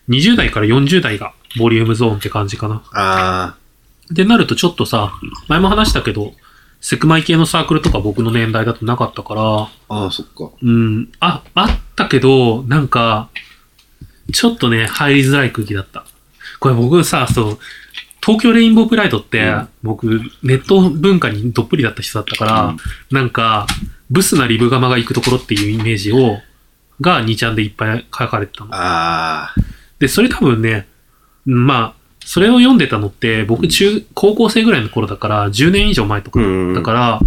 [0.08, 2.84] 20代から40代がボリュームゾーンって感じかな。
[2.92, 3.56] あ
[4.12, 5.12] でなるとちょっとさ、
[5.48, 6.34] 前も話したけど、
[6.80, 10.50] セクマイ系のサークルとか僕の年代だとなかったから、あ、ああ、そっか。
[10.62, 13.28] うん、あ、あったけど、なんか、
[14.32, 16.04] ちょっとね、入りづらい空気だった。
[16.60, 17.58] これ僕さ、そう、
[18.24, 22.76] 東京レインボープライドって、うん僕、ネット文化にどっぷりだった人だったから、うん
[23.10, 23.66] なんか、
[24.10, 26.38] ブスなリブガマが行くところっていうイメージを、
[27.00, 28.70] が2ちゃんでいっぱい書かれてたの。
[29.98, 30.86] で、それ多分ね、
[31.44, 36.74] まあ、それを読んでたのって、僕中、高校生ぐらいの頃だから、10年以上前とかうん。
[36.74, 37.20] だから、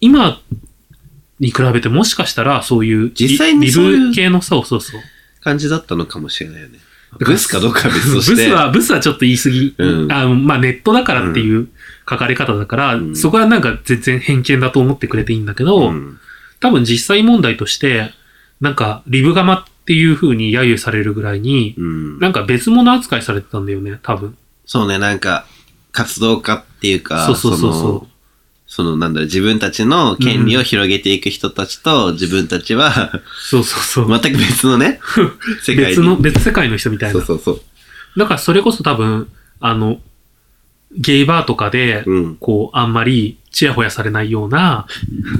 [0.00, 0.40] 今
[1.40, 5.00] に比べてもしかしたら、そういう、実際にリそう系の、そうそうそう。
[5.48, 6.78] 感じだったのかもしれないよね。
[7.18, 8.48] ブスかどうかは別とブして。
[8.48, 9.74] スは、ブスはちょっと言い過ぎ。
[9.78, 11.68] うんあまあ、ネットだからっていう
[12.08, 16.18] 書かれ方だから、うんそこはなんか全然偏見だと思ってくれていいんだけど、うん。
[16.60, 18.12] 多分実際問題として、
[18.60, 22.18] なんか、リブガマっていう風に揶揄されるぐらいに、うん。
[22.18, 24.36] なんか別物扱いされてたんだよね、多分。
[24.66, 25.46] そうね、なんか、
[25.92, 28.06] 活動家っていうか、そうそうそうのそ
[28.68, 33.22] その、なんだろう、自分たちの権利を広げていく人たちと、自分たちは、う。
[33.40, 34.20] そうそうそう。
[34.20, 35.00] 全く別のね、
[35.64, 35.90] 世界に。
[35.90, 37.14] 別の、別世界の人みたいな。
[37.14, 38.18] そうそうそう。
[38.18, 39.28] だからそれこそ多分、
[39.60, 40.00] あの、
[40.92, 42.36] ゲイバーとかで、うん。
[42.36, 44.86] こう、あんまり、ちやほやされないような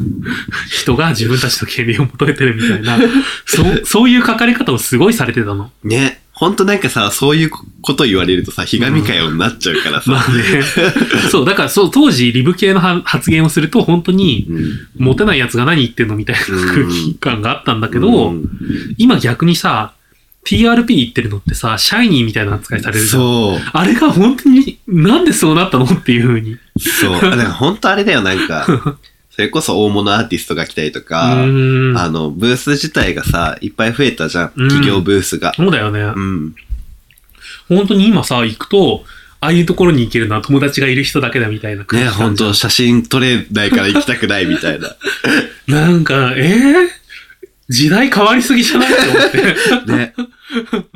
[0.72, 2.98] 人が自分たちの権利を求めてるみたいな、
[3.44, 5.70] そう、そういう書かれ方をすごいされてたの。
[5.84, 6.22] ね。
[6.38, 10.12] ほんとなんかさ、そういうこと言われるとさ、ひがみかよになっちゃうからさ。
[10.12, 10.62] まあね。
[11.32, 15.04] そう、だからそう、当時リブ系のは発言をすると本当に、うん。
[15.04, 18.48] モテない奴が何言ってんのみたいな空気感があったんだけど、うん
[18.98, 19.94] 今逆にさ、
[20.46, 23.20] TRP 言ってるのってさ、シャイニーみたいな扱いされるじゃん。
[23.20, 23.70] そう。
[23.72, 26.56] あれが本当に、なんでそうなったのっていう風に。
[26.78, 27.12] そう。
[27.20, 28.64] だから本当あれだよ、なんか、
[29.38, 34.52] それこそ大物アーティストが来たりとか、あの、ブース自体がさ、いっぱい増えたじゃん。
[34.56, 35.54] うん企業ブースが。
[35.54, 36.00] そうだよね。
[36.00, 36.56] うん。
[37.68, 39.04] 本当に今さ、行くと、
[39.40, 44.96] ああいうところに行けるのは友達がいる人だけだみたいな感じゃん本当写真撮れないから行きたくないみたいな。
[45.68, 46.88] なんか、えー、
[47.68, 48.92] 時代変わりすぎじゃない？
[48.92, 49.38] と思って。
[49.92, 50.14] ね。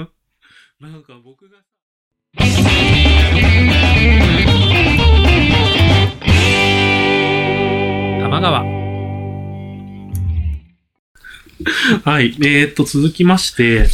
[0.83, 1.59] なんか僕が。
[8.43, 8.61] 川。
[12.05, 12.37] はい。
[12.41, 13.87] えー、っと、続きまして、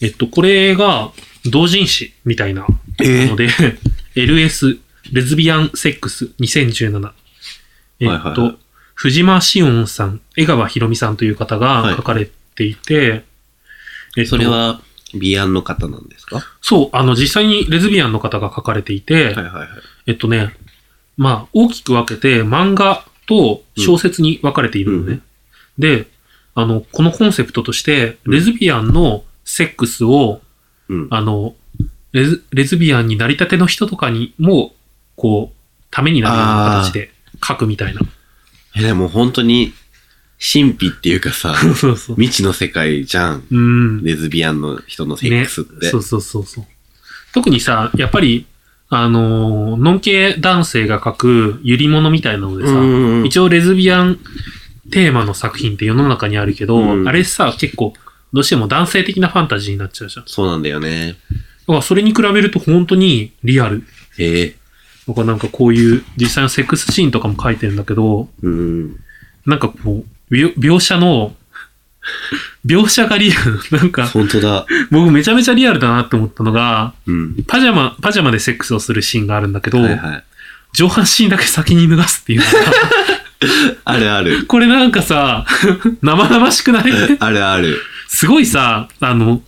[0.00, 1.12] えっと、これが、
[1.44, 2.66] 同人誌みたいな
[3.00, 3.48] えので、
[4.16, 4.78] LS、
[5.12, 7.12] レズビアンセックス2017。
[8.00, 8.56] えっと、はいはいはい
[8.94, 13.22] 藤間志音さん、江川ひろみさんという方が書かれていて、
[14.16, 14.80] えっとそれは、
[15.14, 16.42] ビアンの方なんですか？
[16.60, 19.68] そう、あの、実際にレズビアンの方が書かれていて、はいはいはい。
[20.08, 20.52] えっとね、
[21.16, 25.12] まあ、大きく分けて漫画と小説に分かれているのね。
[25.12, 25.22] うん
[25.78, 26.08] で、
[26.54, 30.40] あの、このコンセプトとして、うんレズビアンのセックスを、
[30.88, 31.08] うん。
[31.10, 31.54] あの、
[32.12, 34.74] レズレズビアンになりたての人とかにも、
[35.16, 35.56] こう、
[35.90, 37.10] ためになるような形で
[37.46, 38.00] 書くみたいな。
[38.76, 39.72] え、でも本当に、
[40.40, 42.16] 神秘っていうかさ、 そうそうそう。
[42.16, 43.44] 未知の世界じゃん。
[43.50, 44.04] うん。
[44.04, 45.86] レズビアンの人のセックスって。
[45.86, 46.64] ね、そうそうそうそう。
[47.32, 48.46] 特にさ、やっぱり、
[48.90, 54.18] あのー、ノン系男性が書くゆり物みたいなのでさ、うん一応レズビアン
[54.90, 57.92] テーマの作品って世の中にあるけど、うんあれさ、結構、
[58.32, 60.24] どうしても男性的なファンタジーになっちゃうじゃん。
[60.24, 61.16] だそうなんだよね。
[61.66, 63.84] からそれに比べると本当にリアル。
[64.18, 64.54] へえ。
[65.06, 68.96] だからなんかこういう実際のセックスシーンとかも書いてるんだけど、うん。
[69.46, 71.34] なんかこう、描描写の、
[72.66, 73.60] 描写がリアル。
[73.78, 74.66] なんか、本当だ。
[74.90, 77.36] 僕めちゃめちゃリアルだなって思ったのが、うん。
[77.46, 80.24] パジャマ、パジャマでセックスをするシーンがあるんだけど、はいはい。
[80.72, 82.50] 上半身だけ先に脱がすっていうのが、
[83.84, 84.44] あるある。
[84.46, 85.46] これなんかさ、
[86.02, 86.84] 生々しくない？
[87.20, 87.80] あるある。
[88.08, 89.42] すごいさ、あの、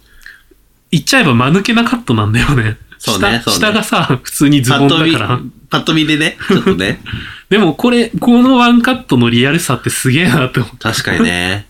[0.90, 2.78] 言っちゃえば間抜けなカットなんだよね。
[2.98, 5.40] 下そうねそうね下がさ、普通にズボンだから。
[5.70, 7.00] パッと見でね、ちょっとね。
[7.48, 10.90] でもこれ、このワンカットのリアルさってすげえなって思った。
[10.92, 11.66] 確かにね。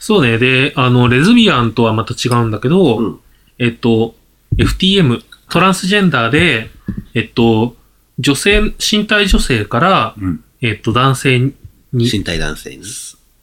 [0.00, 0.38] そうね。
[0.38, 3.20] で、あの、レズビアンとはまた違うんだけど、うん
[3.58, 4.16] えっと、
[4.56, 6.70] FTM、トランスジェンダーで、
[7.14, 7.76] えっと、
[8.18, 10.42] 女性、身体女性から、うん。
[10.62, 11.54] えっと、男性に、
[11.92, 12.84] 身体男性に？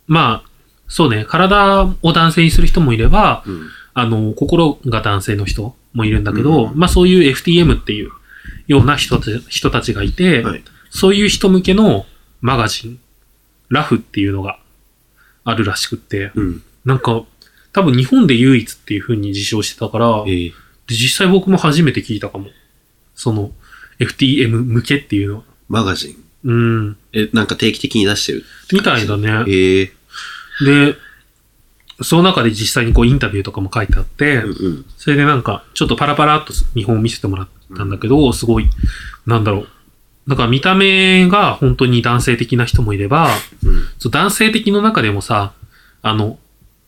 [0.07, 0.49] まあ、
[0.87, 3.69] そうね、体を男性にする人もいれば、うん。
[3.93, 8.11] あの、心が男性の人もいるんだけど、うんまあそういう FTM っていう
[8.67, 10.63] ような人たち人たちがいて、はい。
[10.89, 12.05] そういう人向けの
[12.41, 12.99] マガジン、
[13.69, 14.59] ラフっていうのが
[15.43, 16.63] あるらしくって、うん。
[16.85, 17.23] なんか、
[17.73, 20.53] 多分日本で唯一っていう風に自称してたから、ええ
[20.87, 22.47] で実際僕も初めて聞いたかも。
[23.13, 23.51] その、
[23.99, 25.43] FTM 向けっていうのは。
[25.67, 26.23] マガジン。
[26.43, 26.97] うん。
[27.13, 29.43] え、なんか定期的に出してるみたいだね。
[29.47, 29.93] ええ
[30.65, 30.95] で、
[32.01, 34.85] その中で実際にこうインタビューとかも書いてあって、うんうん。
[34.97, 38.69] それでなんか、ちょっとパラパラっと見本を見せてもらったんだけど、すごい、
[39.25, 39.67] なんだろう。
[40.27, 43.29] だから見た目が本当に男性的な人もいれば、
[43.63, 43.83] うん。
[43.97, 45.53] そう男性的の中でもさ、
[46.01, 46.37] あの、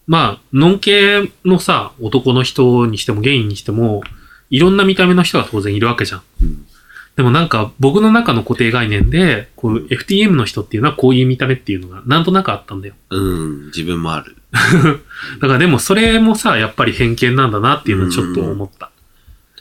[0.07, 4.03] まあ、ノン系のさ、男の人にしてもゲイにしても、
[4.49, 6.21] いろんな見た目の人が当然いるわけじゃん。
[6.41, 6.67] うん
[7.15, 12.95] でもなんか僕の中の固定概念で、こう FTM の人っていうのはこういう見た目っていうのがなんとなくあったんだよ。
[13.09, 14.35] うん、自分もある。
[15.41, 18.79] だからでもそれもさ、やっぱり偏見なんだなっていうのはちょっと思った。
[18.79, 18.91] だか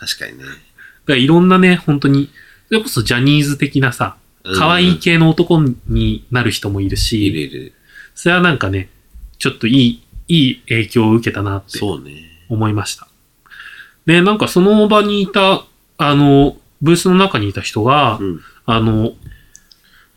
[0.06, 0.44] 確かにね。
[1.10, 2.30] らいろんなね、本当に、
[2.68, 4.16] それこそジャニーズ的なさ、
[4.56, 7.74] 可愛い系の男になる人もいるいし、るいる。
[8.14, 8.88] それはなんかね、
[9.38, 11.78] ちょっといい、いい影響を受けたなって。
[12.48, 13.08] 思いました。
[14.06, 15.64] で、なんかその場にいた、
[15.98, 18.40] あの、ブースの中にいた人が、うん。
[18.66, 19.12] あの、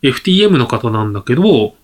[0.02, 1.76] FTM の方なんだけど、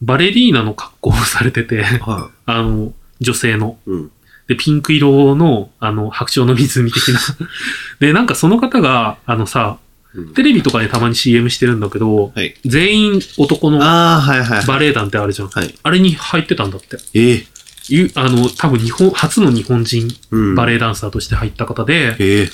[0.00, 3.78] バレリーナの格好をされてて、は あの、女性の。
[3.86, 3.90] い。
[3.90, 4.10] うん。
[4.48, 7.20] で、ピンク色の、あの、白鳥の湖的な。
[8.00, 12.54] で、なんかその方が、あのさ、うんテレビとかでたまに CM してるんだけど、はい。
[12.64, 13.78] 全員男の。
[13.80, 15.48] バレエ団ってあるじゃん。
[15.48, 15.74] はい。
[15.82, 16.98] あれに入ってたんだって。
[17.14, 17.46] ええ
[17.88, 20.54] いうあの、多分日本、初の日本人うん。
[20.54, 22.50] バレエダンサーとして入った方で、ええ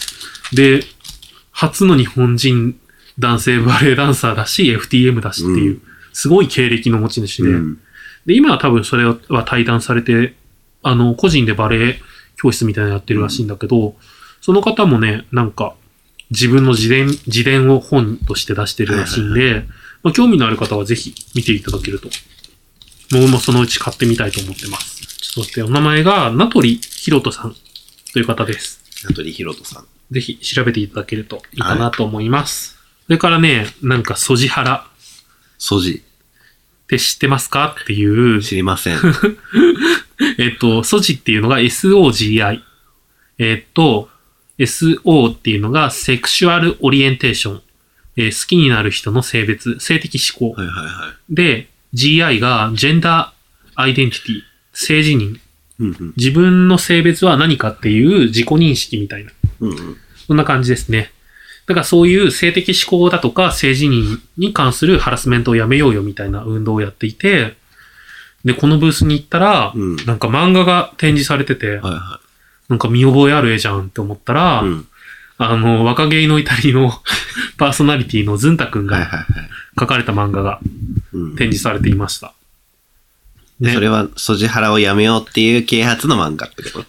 [0.54, 0.84] で、
[1.60, 2.78] 初の日本人
[3.18, 7.80] 男性バレエダンサーだし、FTM だしっていう、うんすごい経歴の持ち主で、うん。
[8.26, 10.34] で、今は多分それは対談されて、
[10.82, 12.00] あの、個人でバレエ
[12.36, 13.94] 教室みたいなのやってるらしいんだけど、
[14.40, 15.74] その方もね、なんか、
[16.30, 19.64] 自分の自伝、自伝を本として出してるらしいんで、
[20.02, 22.08] まあ、興味のある方はぜひ見ていただけると。
[23.12, 25.06] 僕もそのうち買ってみたいと思ってます。
[25.06, 27.54] ちょっと待って、お名前が、名取ひろとさん
[28.12, 28.80] という方です。
[29.08, 29.99] 名取ひろとさん。
[30.10, 32.78] ぜひ調べていただけるといいかなと思います。
[33.06, 34.86] それからね、なんか、ソジハラ
[35.58, 36.02] ソジ。
[36.84, 37.76] って知ってますか？
[37.80, 38.98] っていう、知りません。
[40.38, 42.60] えっと、ソジっていうのが SOGI。
[43.38, 44.10] えっと、
[44.58, 47.62] SO っていうのがセクシュアルオリエンテーション。
[48.16, 50.60] えー好きになる人の性別、性的思考。
[50.60, 54.42] はいはいはで、GI がジェンダーアイデンティティ、
[54.72, 55.36] 性自認。
[55.36, 55.40] い。
[55.78, 56.14] うんうん。
[56.16, 59.30] 自分の性別は何かっていう自己認識みたいな。
[59.60, 59.96] うんうん。
[60.26, 61.10] そんな感じですね。
[61.66, 67.56] だからそういう性的思考だとか性自認に関するハラスメントをやめようよみたいな運動をやっていて、
[68.44, 72.20] で、このブースに行ったら、うんなんか漫画が展示されてて、はいは
[72.68, 74.66] なんか見覚えある絵じゃんって思ったら、い。
[74.66, 74.86] うん。
[75.38, 76.92] あの、若芸の至りの
[77.56, 79.26] パーソナリティのズンタくんが。
[79.78, 80.60] 書かれた漫画が
[81.12, 81.36] うん。
[81.36, 82.32] 展示されていました。
[83.58, 86.84] ねそれは、ソジハラをやめようっていう啓発の漫画ってこと？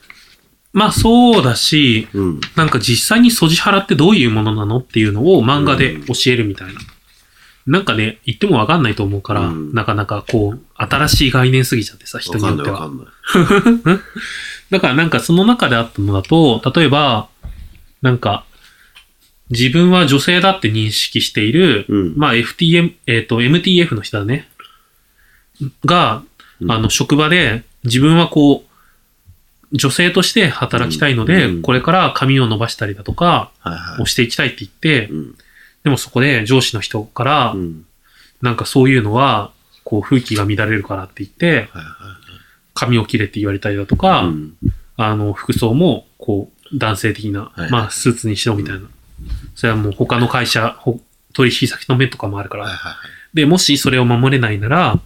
[0.73, 2.41] まあそうだし、うん。
[2.55, 6.79] なんか実際にソジハラってどういうものなのっていうのを漫画で教えるみたいな。
[7.67, 12.87] なんかね、言ってもわかんないと思うから、うんなかなかこう、新しい概念すぎちゃってさ、人わによっては。
[12.87, 13.07] んない。
[14.71, 17.27] だからなんかその中であったのだと、例えば、
[18.01, 18.45] なんか、
[19.49, 24.49] 自分は女性だって認識している、うんまあ FTM、えっ、と、MTF の人だね。
[25.85, 26.23] が、
[26.61, 28.70] うんあの、職場で自分はこう、
[29.73, 34.05] 女性として働きたいので、うんこれから髪を伸ばしたりだとか、はいはいを。
[34.05, 35.35] していきたいって言って、うん。
[35.83, 37.85] でもそこで上司の人から、うん。
[38.41, 39.51] なんかそういうのは、
[39.83, 41.67] こう、風紀が乱れるからって言って、はいはい
[42.73, 44.25] 髪を切れって言われたりだとか、はい。
[44.27, 44.53] うん。
[44.95, 48.81] あの、服装も、こう、男性的な、はいまあ、スーツにしろみたいな。
[49.55, 50.99] それはもう他の会社、ほ
[51.33, 52.63] 取引先の目とかもあるから。
[52.63, 52.97] はいはいは
[53.33, 53.35] い。
[53.35, 54.99] で、もしそれを守れないなら、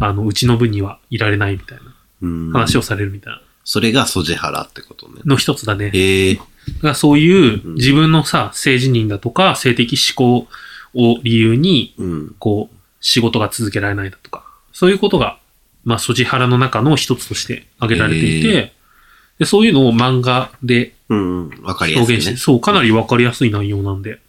[0.00, 1.84] あの、うちの部にはいられないみたいな
[2.22, 2.52] うん。
[2.52, 3.40] 話をされるみたいな。
[3.66, 5.20] それがソジハラってことね。
[5.26, 5.90] の一つだね。
[5.92, 6.34] へえ。
[6.36, 6.46] だか
[6.82, 10.48] らそういううん自分のさ、性自認だとか性的思考
[10.94, 12.36] を理由に、うん。
[12.38, 15.40] こう、仕事が続けられないだとか、そういうことが、
[15.84, 18.72] まあ、ソジハラの中の一つとして挙げられていへて、
[19.40, 22.36] でそういうのを漫画で表現して、。
[22.36, 24.20] そう、かなりわかりやすい内容なんで。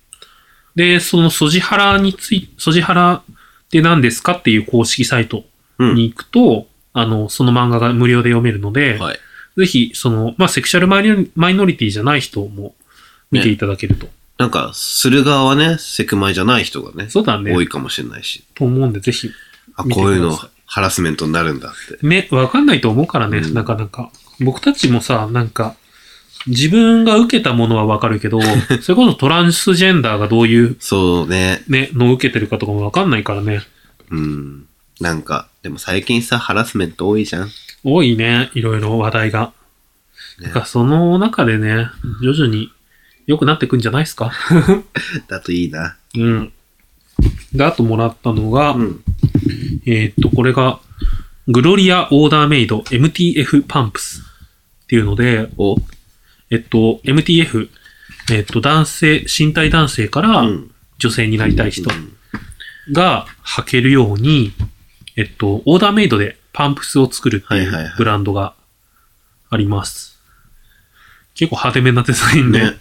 [0.75, 3.23] で、そのソジハラについ、ソジハラっ
[3.69, 5.43] て何ですかっていう公式サイト
[5.77, 5.95] うん。
[5.95, 9.19] に行くと、あの、その漫画が無料で読めるので、はい。
[9.57, 12.75] ぜひ、その、まあ、セクシャルマイノマイノリティじゃない人も
[13.31, 14.07] 見ていただけると。
[14.37, 17.61] なんか、する側はね、セクマイじゃない人がね、そうだね多。
[17.61, 18.43] いかもしれないし。
[18.53, 19.31] と思うんで、ぜひ。
[19.75, 22.05] あ、こういうのハラスメントになるんだって。
[22.05, 24.11] ね、わかんないと思うからね、うんなかなか。
[24.39, 25.75] 僕たちもさ、なんか、
[26.45, 28.39] 自分が受けたものはわかるけど、
[28.81, 31.63] それこそトランスジェンダーがどういうそうね。
[31.67, 33.63] ね、のを受けてるかとかもわかんないからね。
[34.11, 34.65] うん。
[34.99, 37.49] なんか、でも最近さ、ハラスメント多いじゃん。
[37.89, 39.53] 多いね、いろいろ話題が。
[40.39, 41.87] ねだからその中でね、
[42.21, 42.69] 徐々に
[43.27, 44.31] 良くなってくんじゃないですか？
[45.29, 45.95] だといいな。
[46.15, 46.51] うん。
[47.53, 49.01] で、あともらったのが、うん。
[49.85, 50.79] えーっと、これが、
[51.47, 54.21] グロリアオーダーメイド MTF パンプス
[54.83, 55.77] っていうので、お
[56.49, 57.69] えっと、MTF、
[58.31, 60.71] えっと、男性、身体男性からうん。
[60.99, 62.13] 女性になりたい人うん
[62.91, 64.51] が履けるように、
[65.15, 68.55] えっと、オーダーメイドでパンプスを作るっていうブランドが
[69.51, 70.17] あります。
[71.35, 72.77] 結構派手めなデザインで、ね。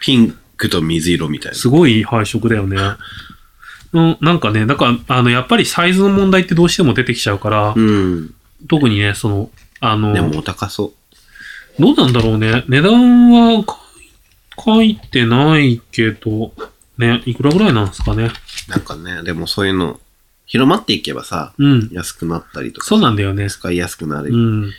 [0.00, 1.58] ピンクと水色みたいな。
[1.58, 2.76] すごい配色だよね。
[3.94, 8.34] うん、なんかね、だから、あの、やっぱりサイズの問題ってどうしても出てきちゃうから、うん。
[8.68, 9.50] 特にね、その、
[9.80, 10.92] あの、でもお高そ
[11.80, 12.64] どうなんだろうね。
[12.68, 13.64] 値段は
[14.62, 16.52] 書いてないけど、
[16.98, 18.24] ね、いくらぐらいなんですかね。
[18.68, 18.70] う。
[18.70, 19.98] なんかね、でもそういうの、
[20.52, 21.88] 広まっていけばさ、うん。
[21.92, 23.48] 安くなったりとか、そうなんだよね。
[23.48, 24.72] 使いやすくなる、うん。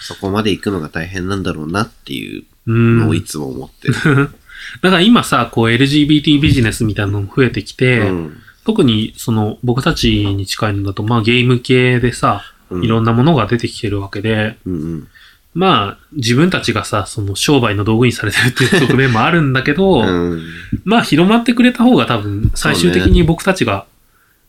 [0.00, 2.98] そこまで行くのが大変なんだろうなっていううん。
[2.98, 3.94] のをいつも思ってる。
[4.82, 15.08] だから今さ、こう LGBT ビジネスみたいなのも増えてきて、うん特にその僕たちに近いのだと、まあゲーム系でさ、うんいろんなものが出てきてるわけで、うんうん。
[15.54, 20.42] まあ自分たちがさ、その商売の道具にされてるっていう側面もあるんだけど、うん。
[20.84, 23.86] まあ広まってくれた方が多分最終的に僕たちが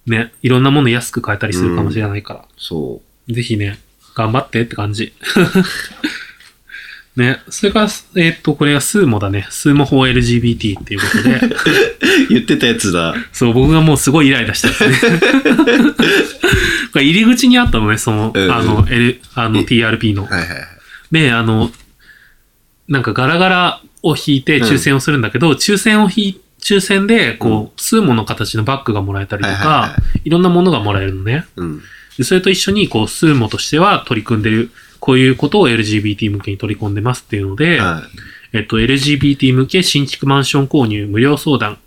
[0.08, 3.80] ね、いろんなもの安く買えたりするかもしれないから、そぜひね、
[4.16, 5.14] 頑張ってって感じ。
[7.18, 7.86] ね、それから、
[8.16, 9.48] えーっと、これがスーモだね。
[9.50, 11.58] スーモ法 LGBT っていうことで、う。
[12.30, 13.16] 言ってたやつだ。
[13.34, 15.00] そう、僕がもうすごいイライラしたやつね。
[16.94, 20.26] これ入り口にあったのね、その、うんうんあの、L、あの、え TRP の。
[20.26, 20.60] はいはいはい。
[21.12, 21.72] で、あの、
[22.88, 31.46] なんかガラガラを引いて抽選をするんだけど、抽選を引い、抽選で、こう、スーモの形のバッグがもらえたりとはいはいはか、いろんなものがもらえるのね。
[31.56, 31.82] うん。
[32.18, 38.04] でそれと一緒に、こう、スーモとしては取り組んでる、こういうことを LGBT 向けに取り込んでますっていうので、は
[38.54, 41.78] えっと、LGBT 向け新築マンション購入無料相談、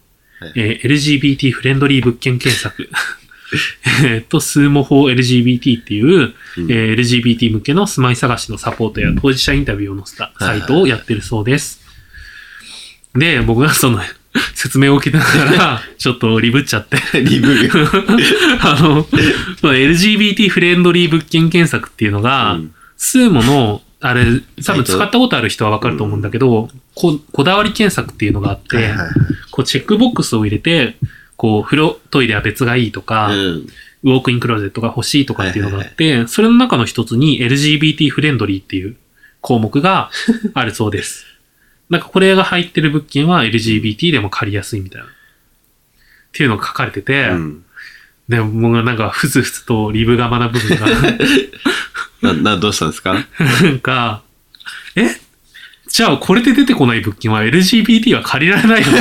[0.41, 2.89] はいえー LGBT フレンドリー物件検索、
[4.07, 6.61] えっと、スーモ法 LGBT っていう、い。
[6.63, 11.81] うんえー LGBT 向けの住まい探しのサポートや当事者インタビューを載せたサイトをやってるそうです。
[13.15, 14.01] で、僕がその
[14.55, 17.71] 説明を受けながら、 ちょっとリブっちゃって、リブル。
[18.61, 19.05] あの、
[19.63, 24.27] LGBT フレンドリー物件検索っていうのが、うんスーモの、あれ、
[24.63, 29.09] 多分使ったことある人はわかると思うんだけど、ここだわり検索っていうのがあって、はいはいはい
[29.51, 30.97] こうチェックボックスを入れて、
[31.37, 33.67] こう、風呂、トイレは別がいいとか、うん。
[34.03, 38.97] ウォークインクローゼットが欲しいとかっていうのがあって、それの中の一つに LGBT フレンドリーっていう
[39.41, 40.11] 項目が
[40.55, 41.27] あるそうです。
[41.91, 45.07] なんかこれが入ってる物件は LGBT でも借りやすいみたいな。
[45.09, 45.11] っ
[46.33, 47.65] ていうのが書かれてて、うん。
[48.29, 50.87] でもなんかふつふつとリブが学ぶ部分が、
[52.33, 53.15] な、な、どうしたんですか？
[53.15, 54.23] なんか、
[54.95, 55.09] え？
[55.89, 58.93] じゃあこれで出てこない物件は LGBT は借りられないの？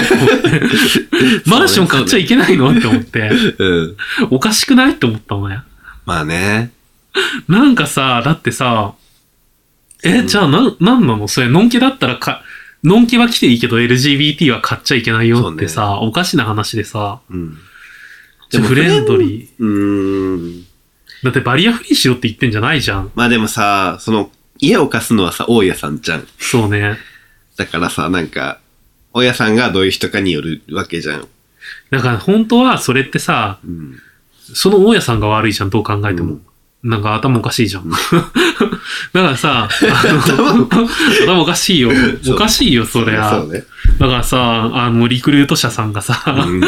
[1.46, 2.72] マンション買っちゃいけないの？
[2.76, 3.30] って思って、
[3.60, 3.98] うん。
[4.32, 4.94] おかしくない？
[4.94, 5.60] って思ったのね。
[6.08, 6.72] まあね。
[7.48, 8.96] なんかさ、だってさ、
[10.04, 11.28] え、じゃあなん、なんなの？
[11.28, 12.42] それ、のんけだったらか、
[12.84, 17.58] のんけは来ていいけど LGBT は買っちゃいけないよってさ、おかしな話でさ、うん。
[18.52, 19.64] フレンドリー。
[19.64, 20.66] うーん。
[21.24, 23.12] だってバリアフリーしろって言ってんじゃないじゃん。
[23.16, 26.28] まあでもさ、その、家を貸すのはさ、大家さんじゃん。
[26.38, 26.98] そうね。
[27.58, 28.60] だからさ、なんか、
[29.14, 31.28] 大家さんがどういう人かによるわけじゃん。
[31.92, 34.00] だから本当はそれってさ、うん。
[34.54, 36.40] その大家さんが悪いじゃん、どう考えても。
[36.82, 37.90] なんか頭おかしいじゃん。
[37.92, 38.02] だか
[39.14, 40.68] らさ、あ の
[41.26, 41.92] 頭おかしいよ。
[42.30, 43.32] おかしいよ、それは。
[43.32, 43.66] そうね。
[44.00, 46.62] だからさ、あの、リクルート社さんがさ、うん。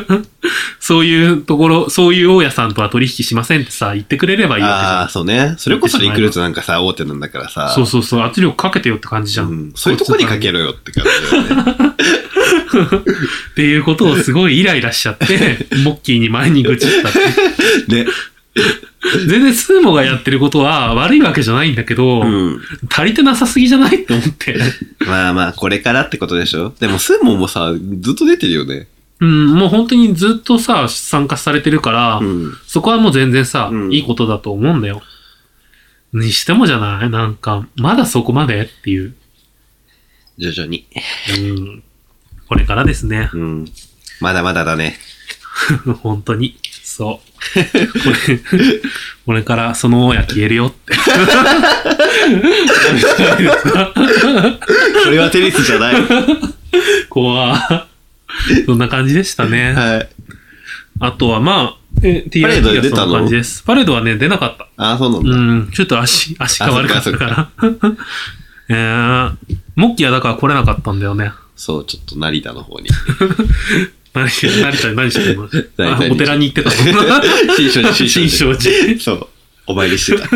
[0.80, 5.08] そういうところ、そういう大家さんとは取引しませんってさ、言ってくれればいいわけじああ、ゃん。
[5.10, 5.54] そうね。
[5.58, 7.72] それこそリクルートなんかさ、大手なんだからさ。
[7.74, 9.48] そうそうそう、圧力かけてよって感じじゃん。
[9.48, 11.92] うんそういうとこにかけろよって感じだよね。
[13.50, 18.04] っていうことをすごいイライラしちゃって、モッキーに前に愚痴ったって。
[18.04, 18.06] ね。
[19.28, 22.60] 全然スーモがやってることは悪いわけじゃないんだけど、うん。
[22.90, 24.56] 足りてなさすぎじゃないって思って。
[25.06, 28.86] まあまあ、これからってことでしょでも、スーモンもさ、ずっと出てるよね。
[29.20, 32.56] うん、もう本当にずっとさ、参加されてるから、うん。
[32.66, 35.02] そこはもう全然さ、うんいいことだと思うんだよ。
[36.12, 37.10] にしてもじゃない？
[37.10, 39.14] なんか、まだそこまでっていう。
[40.38, 40.86] 徐々に。
[41.38, 41.82] うん。
[42.48, 43.30] これからですね。
[43.32, 43.64] うん。
[44.20, 44.98] まだまだだね。
[46.02, 46.58] 本当に。
[46.82, 47.32] そう。
[49.24, 50.94] これ、 からその親消えるよって。
[55.04, 55.94] これはテニスじゃない。
[57.08, 57.88] 怖
[58.66, 59.72] そんな感じでしたね。
[59.72, 60.08] はい。
[61.00, 63.06] あとはまあ、え、TRT 出たの？
[63.06, 63.62] はそんな感じです。
[63.64, 64.68] パレードはね、出なかった。
[64.76, 65.30] ああ、そうなんだ。
[65.30, 67.50] うん、ちょっと足、足が悪かったから。
[68.68, 69.36] えー、
[69.76, 71.32] モッキーはだから来れなかったんだよね。
[71.56, 72.88] そう、ちょっと成田の方に。
[74.14, 74.28] 何、
[74.62, 76.76] 何ちゃん何してんのお寺に行ってたの
[77.56, 79.00] 新勝寺、新勝寺。
[79.00, 79.28] そう。
[79.66, 80.28] お参りしてた。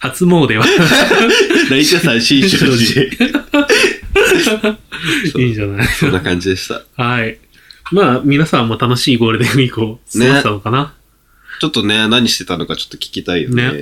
[0.00, 0.66] 初詣は
[1.70, 3.02] 成田さん、新勝寺。
[5.38, 6.82] いいじゃないそんな感じでした。
[7.02, 7.38] はい。
[7.92, 10.94] まあ、皆さんも楽しいゴールデンウィークを過ごしたのかな。
[11.60, 13.72] ちょっとね、何してたのかちょっと聞きたいよね。
[13.72, 13.78] ね。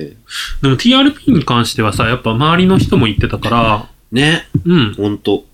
[0.61, 4.93] でも TRP に関してはさ、やっぱ周りの人も言ってたから、ねうん。
[4.93, 5.45] ほんと。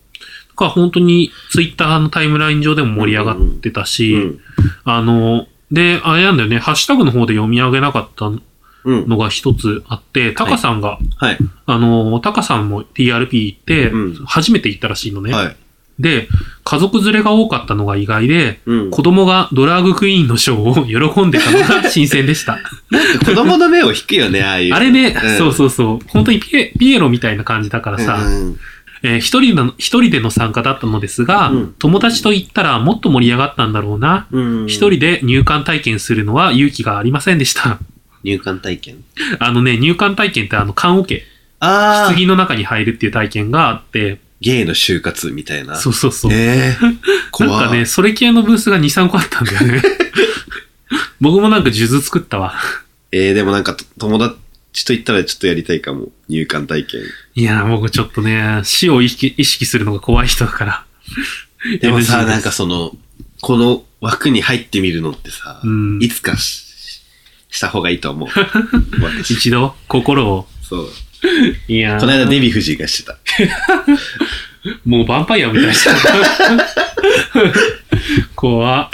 [0.61, 4.39] だが本当にツイッターのタイムライン上でも盛り上がってたし、うん。
[4.83, 8.27] あの、で、あれなんだよね、ハッシュタグの方で読み上げなかった
[8.83, 9.07] うん。
[9.07, 11.37] のが一つあって、タカさんが、はい。
[11.65, 15.33] あの、タカさんも TRP 行ってうん、初めて行ったらしいのね。
[15.33, 15.55] はい。
[15.99, 16.27] で、
[16.63, 18.91] 家族連れが多かったのが意外で、うん。
[18.91, 22.57] 子供がドラァグクイーンのショーを喜んでたのが新鮮でした。
[23.23, 24.73] 子供の目を引くよね、ああいう。
[24.73, 26.07] あれね、うんそうそうそう。
[26.07, 28.57] 本当にピエピエロみたいな感じだからさ、うん
[29.03, 34.27] えー一人の、一人での参加だったのですが、うん友達と行ったらもっと盛り上がったんだろうな。
[34.31, 34.65] うん。
[34.67, 37.79] 一人で入館体験するのは勇気がありませんでした。
[38.23, 39.03] 入館体験？
[39.39, 41.23] あのね、入館体験ってあの、棺桶、
[41.59, 42.13] ああ。
[42.13, 45.75] 棺の中に入るっていう体験があって、ゲイの就活みたいな。
[45.75, 46.31] そうそうそう。
[46.33, 46.77] ええ
[47.45, 49.83] なんかね、それ系のブースが2、3個あったんだよね。
[51.21, 52.55] 僕もなんか数珠作ったわ。
[53.11, 54.35] えー、でもなんかと友達
[54.85, 56.09] と言ったらちょっとやりたいかも。
[56.29, 57.01] 入館体験。
[57.35, 60.85] いや、僕ちょっとね、死を意識意識するのが怖い人だから。
[61.79, 62.95] でもさ、 なんかその、
[63.41, 66.71] この枠に入ってみるのってさ、うんいつかし
[67.49, 68.29] した方がいいと思う。
[69.03, 69.31] 私。
[69.31, 70.47] 一度、心を。
[70.63, 70.89] そう。
[71.67, 73.19] いやーこの間デヴィ夫人がしてた。
[74.85, 75.73] もうヴァンパイアみたいな。
[78.35, 78.89] 怖っ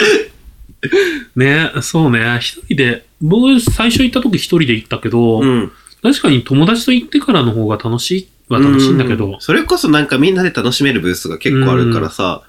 [1.36, 5.72] ねそうね、一人で、僕最初行った時一人で行ったけど、ん。
[6.02, 12.42] 確かに友達と行ってからの方が楽しいは楽しいんだけど、うそれこそなんかみんなで楽しめるブースが結構あるからさ、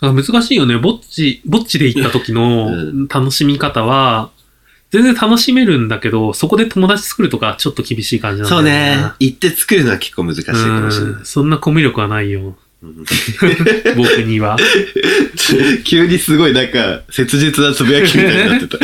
[0.00, 0.76] だから難しいよね。
[0.76, 4.30] ぼっち、ぼっちで行った時のう楽しみ方は、
[4.90, 8.96] 全然楽しめるんだけど、そこで友達作るとかちょっと厳しい感じなんだそうよね。
[8.96, 9.12] ね。
[9.18, 10.58] 行って作るのは結構難しいかも
[10.90, 11.24] しれないうん。
[11.24, 12.56] そんなコミュ力はないよ。
[12.82, 13.04] う ん
[13.96, 14.56] 僕には。
[15.84, 18.78] 急にすごいなんか、切実なつぶやきみたいになってた。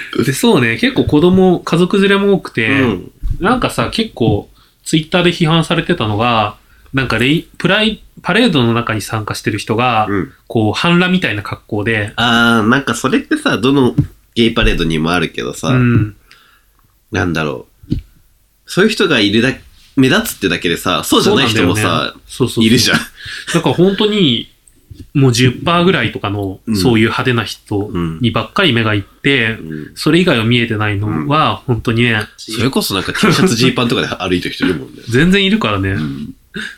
[0.24, 3.10] で、そうね、結構子供、家族連れも多くて、うん。
[3.40, 4.50] なんかさ、結構、
[4.84, 6.56] ツイッターで批判されてたのが、
[6.92, 10.32] なんかレイ、プライ、パレードの中に参加してる人が、うん。
[10.46, 13.94] こう、反乱みたいな格好で、あー、なんかそれってさ、どの
[14.34, 16.16] ゲイパレードにもあるけどさ、うん。
[17.10, 17.94] なんだろう。
[18.66, 19.52] そういう人がいるだ
[19.96, 22.98] 目立つってだけでさ、そうじゃない人もさね、そうそうそういるじゃん。
[23.52, 24.50] だから本当に、
[25.14, 28.18] もう10%ぐらいとかの、うんそういう派手な人うん。
[28.20, 35.02] にばっかり目がいって、うんそれ以外は見えてないのは、本当にね、それこそなんか T シャツ、ジーパンとかで歩いてる人いるもんね。
[35.08, 35.90] 全然いるからね。
[35.90, 36.34] うん。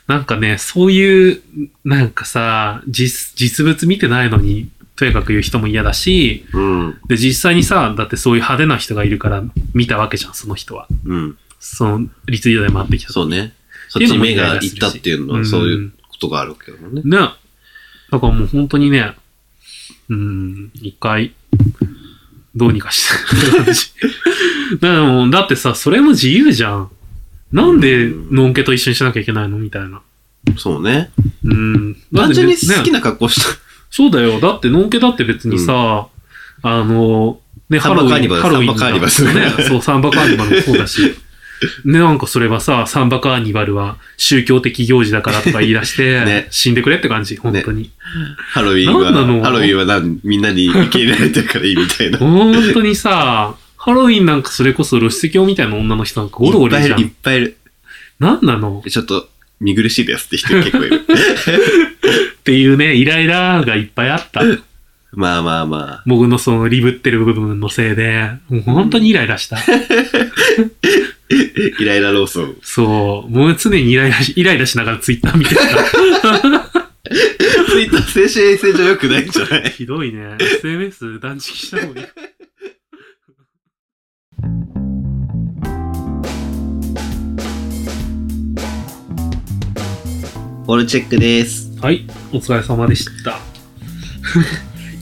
[0.07, 1.43] なんかね、そういう、
[1.85, 6.99] なんかさ、実、実物見てないのに、とにかく言う人も嫌だし、うん。
[7.09, 9.43] で、実際にさ、だってそういう派手な人がいるから
[9.73, 10.87] 見たわけじゃん、その人は。
[11.05, 11.37] うん。
[11.59, 13.13] その、リツイートで回ってきた。
[13.13, 13.55] そうね。
[13.89, 17.03] そっちに目がいったっていうのは、そういうことがあるけどね。
[17.05, 17.31] ね。
[18.15, 19.13] だからもう本当にね、
[20.09, 21.35] うん、一回、
[22.55, 23.91] どうにかして感じ。
[24.81, 26.91] だからもうだってさ、それも自由じゃん。
[27.53, 29.59] なんで、のんけと一緒にしなきゃいけないの？
[29.59, 30.01] みたいな。
[30.57, 31.11] そうね。
[31.45, 31.97] うん。
[32.15, 33.49] 単純に好きな、な格好した。
[33.91, 34.39] そうだよ。
[34.39, 36.07] だって、のんけだって別にさ、
[36.63, 41.17] あの、ね、ハロウィンサンバカーニバルね、そう、サンバカーニバルもそうだし。
[41.85, 47.91] ね、なんかそれはさ、サンバカーニバルは宗教的行事だからとか言い出して、 ね死んでくれって感じ、本当に。
[48.53, 49.43] ハロウィンは、なの？
[49.43, 52.19] ハロウィンはなんみんなに受け入れられてるからいいみたいな。
[52.19, 57.55] 本当にさ、ハロウィンなんかそれこそ露出狂みたいな女の人なんかゴロゴロいるじゃいっぱいいる、いっん。
[57.57, 57.57] ぱいいる。
[58.21, 58.83] なんなの？
[58.89, 59.29] ちょっと、
[59.61, 60.97] 見苦しいですって人結構いる。
[60.97, 64.43] っていうね、イライラがいっぱいあった。
[65.17, 66.03] まあまあまあ。
[66.07, 69.59] 僕のそのリブってる部分のせいで、もう本当にイライラした。
[71.81, 72.57] イライラローソン。
[72.63, 73.31] そう。
[73.31, 75.61] もう常にイライラし、イライラしながらツイッター見てた。
[77.71, 79.71] ツイッター精神衛生上良くないんじゃない？
[79.71, 80.37] ひどいね。
[80.41, 82.07] SNS 断食した方がいい。
[90.67, 91.71] オールチェックです。
[91.81, 92.07] はい。
[92.33, 93.39] お疲れ様でした。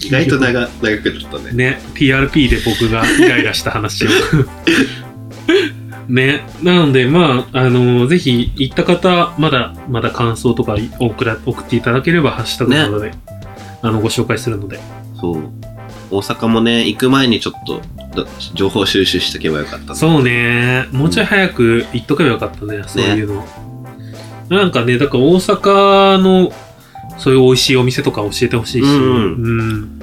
[0.05, 1.53] 意外と長、長くなったね。
[1.53, 4.09] ね、TRP で僕がイライラした話を。
[6.09, 13.12] ね、なので、まあ、あの、ぜひ、行った方、まだ、まだ感想とか送ら送っていただければ、ハッシュタグなどで、
[13.82, 14.80] あの、ご紹介するので。
[15.20, 15.42] そう。
[16.11, 17.80] 大阪もね、行く前にちょっと、
[18.22, 23.46] だ情報収集しとけばよかったねそうね、もうちょい早く行っとけばよかったね、そういうの。
[24.50, 26.53] なんかね、だから大阪の、
[27.16, 30.00] そういう美味しいお店とか教えてほしいし、うんうん。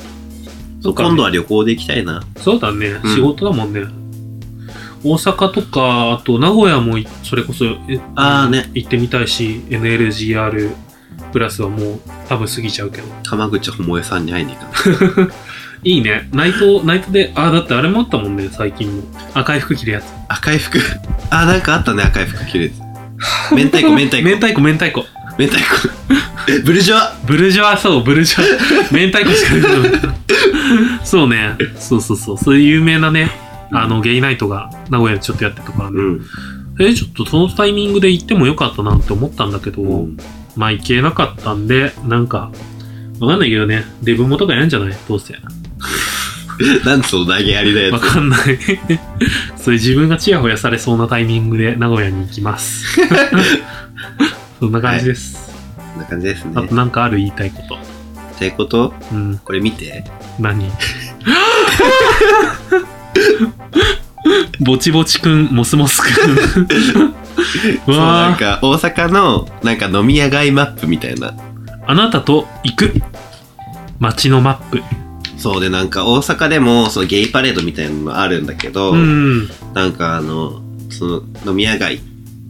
[0.82, 2.24] そう今度は旅行で行きたいな。
[2.38, 3.16] そうだね、うん。
[3.16, 3.82] 仕事だもんね。
[5.04, 10.74] 大阪とか、あと名古屋もいそれこそえあーね行ってみたいし、NLGR
[11.32, 13.08] プラスはもう多分過ぎちゃうけど。
[13.26, 15.30] 浜口百恵さんに会いに行い。
[15.95, 16.28] いいね。
[16.34, 19.04] ナイト、ナイトで、あ、だってあれもあったもんね、最近も。
[19.34, 20.06] 赤い服着るやつ。
[20.28, 20.80] 赤い服。
[21.30, 22.89] あ、なんかあったね、赤い服着るやつ。
[23.56, 24.24] 明太子、明太子。
[24.24, 25.06] 明太子、明太子。
[25.38, 25.89] 明太子。
[26.66, 28.47] ブルジョワブルジョワ、そう、ブルジョワ。
[28.91, 29.91] 明太子しか出てこない。
[31.04, 31.56] そうね。
[31.78, 32.38] そうそうそう。
[32.38, 33.32] そういう有名なね、
[33.72, 35.98] あの、ゲイナイトが名古屋でちょっとやってたからね。
[35.98, 36.26] うん。
[36.80, 40.18] え、ちょっとそのタイミングで行ってもよかったなって思ったんだけど、うん
[40.56, 42.52] まあ行けなかったんで、なんか、
[43.20, 44.98] わかんないけどね、デブモとかやるんじゃない？
[45.08, 45.36] どうせ。
[46.84, 48.08] なんでその投げやりだやわつ。
[48.14, 48.40] かんない。
[49.56, 52.98] それ自分がチヤホヤされそうなタイミングで名古屋に行きます。
[54.60, 55.50] そんな感じです。
[55.94, 56.52] こんな感じですね。
[56.56, 57.76] あとなんかある言いたいこと。
[57.76, 57.80] っ
[58.40, 58.94] ていうこと？
[59.14, 60.04] うん、これ見て。
[60.40, 60.70] 何？
[64.60, 66.36] ぼちぼちくん、モスモスくん。
[67.86, 71.34] そう、なんか、大阪の、なんか飲み屋街マップみたいな。
[71.88, 72.93] あなたと行く。
[73.99, 74.82] 街のマップ。
[75.38, 79.49] そうで、なんか大阪でも、そのゲイパレードみたいなのあるんだけど、うん。
[79.74, 82.01] なんかあの、その飲み屋街、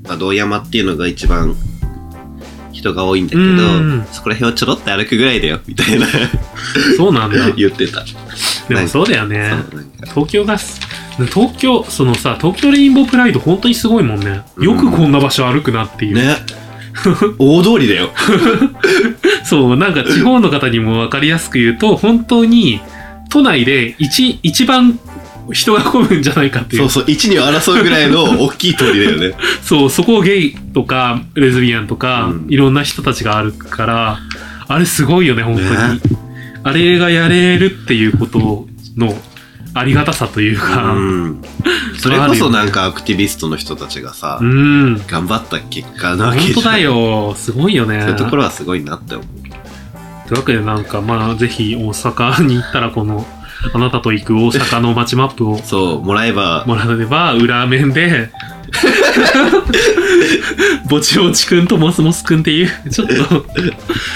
[0.07, 1.55] まあ、道山っていうのが一番
[2.71, 6.07] 人が多いんだけど、うんそこら辺をちょろって歩くぐらいだよ、みたいな
[6.97, 7.51] そうなんだ。
[7.55, 8.03] 言ってた。
[8.69, 9.51] でもそうだよね。
[10.13, 10.79] 東京がす、
[11.33, 14.43] 東京、そのさ、東京レインボープライド本当にすごいもんね。
[14.57, 16.15] うんよくこんな場所歩くなっていう。
[16.15, 16.37] ね。
[17.39, 18.11] 大通りだよ。
[19.43, 22.79] そう、なんか地方の方にも分かりやすく言うと、本当に
[23.29, 24.99] 都内で一、一番
[25.51, 26.89] 人が混むんじゃないかっていう。
[26.89, 29.33] そうそう、一二を争うぐらいの 大きい通りだよね。
[29.63, 34.19] そう、そこをゲイとか、レズビアンとか、うんいろんな人たちが歩くから、
[34.67, 35.69] あれすごいよね、本当に。
[35.69, 36.28] ね
[36.63, 39.13] あれがやれるっていうことの
[39.73, 41.41] ありがたさというか、うん。
[41.99, 44.95] それこそなんかアクティビストの人たちがさ、うん。
[45.07, 46.77] 頑張った結果なわけじゃん本当だ。
[46.79, 47.35] よ。
[47.35, 48.01] すごいよね。
[48.01, 49.27] そういうところはすごいなって思う。
[50.27, 53.25] というわけでなんかまあぜひ大阪に行ったらこの
[53.73, 58.29] あなたと行く大阪の街マップをそう、もらえば、もらえば裏面で
[60.89, 63.13] ぼちぼちくんとモスモスくんっていうちょっと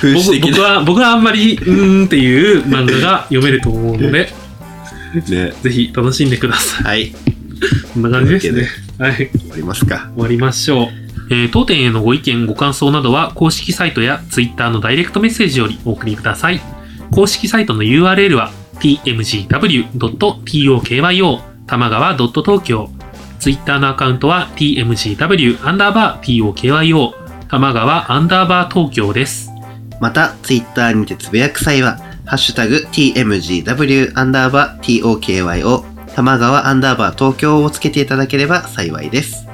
[0.02, 4.12] 風刺的僕僕は僕はあんまりうーんっていう漫画が読めると思うのでな。
[4.12, 5.54] ね。
[5.62, 7.14] ぜひ楽しんでくださいはい。
[7.94, 8.68] こんな感じですね
[8.98, 10.12] はい終わりますか。
[10.14, 10.88] 終わりましょう。
[11.32, 16.62] えー当店へのご意見、ご感想などは公式サイトや Twitter のダイレクトメッセージよりお送りください。
[17.12, 22.88] 公式サイトの URL は tmgw.tokyo 玉川 .tokyo
[23.40, 27.12] Twitter のアカウントは tmgw アンダーバー tokyo
[27.50, 29.52] 玉川アンダーバー東京です。
[30.00, 35.84] また、ツイッターにてつぶやく際は、ハッシュタグ tmgw アンダーバー tokyo
[36.16, 39.48] 玉川アンダーバー東京をつけていただければ幸いです。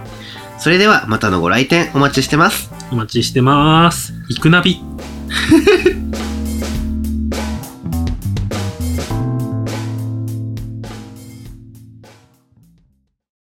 [0.59, 2.70] それではまたのご来店お待ちしてます。
[2.91, 4.13] お待ちしてます。
[4.30, 4.82] 行くナビ。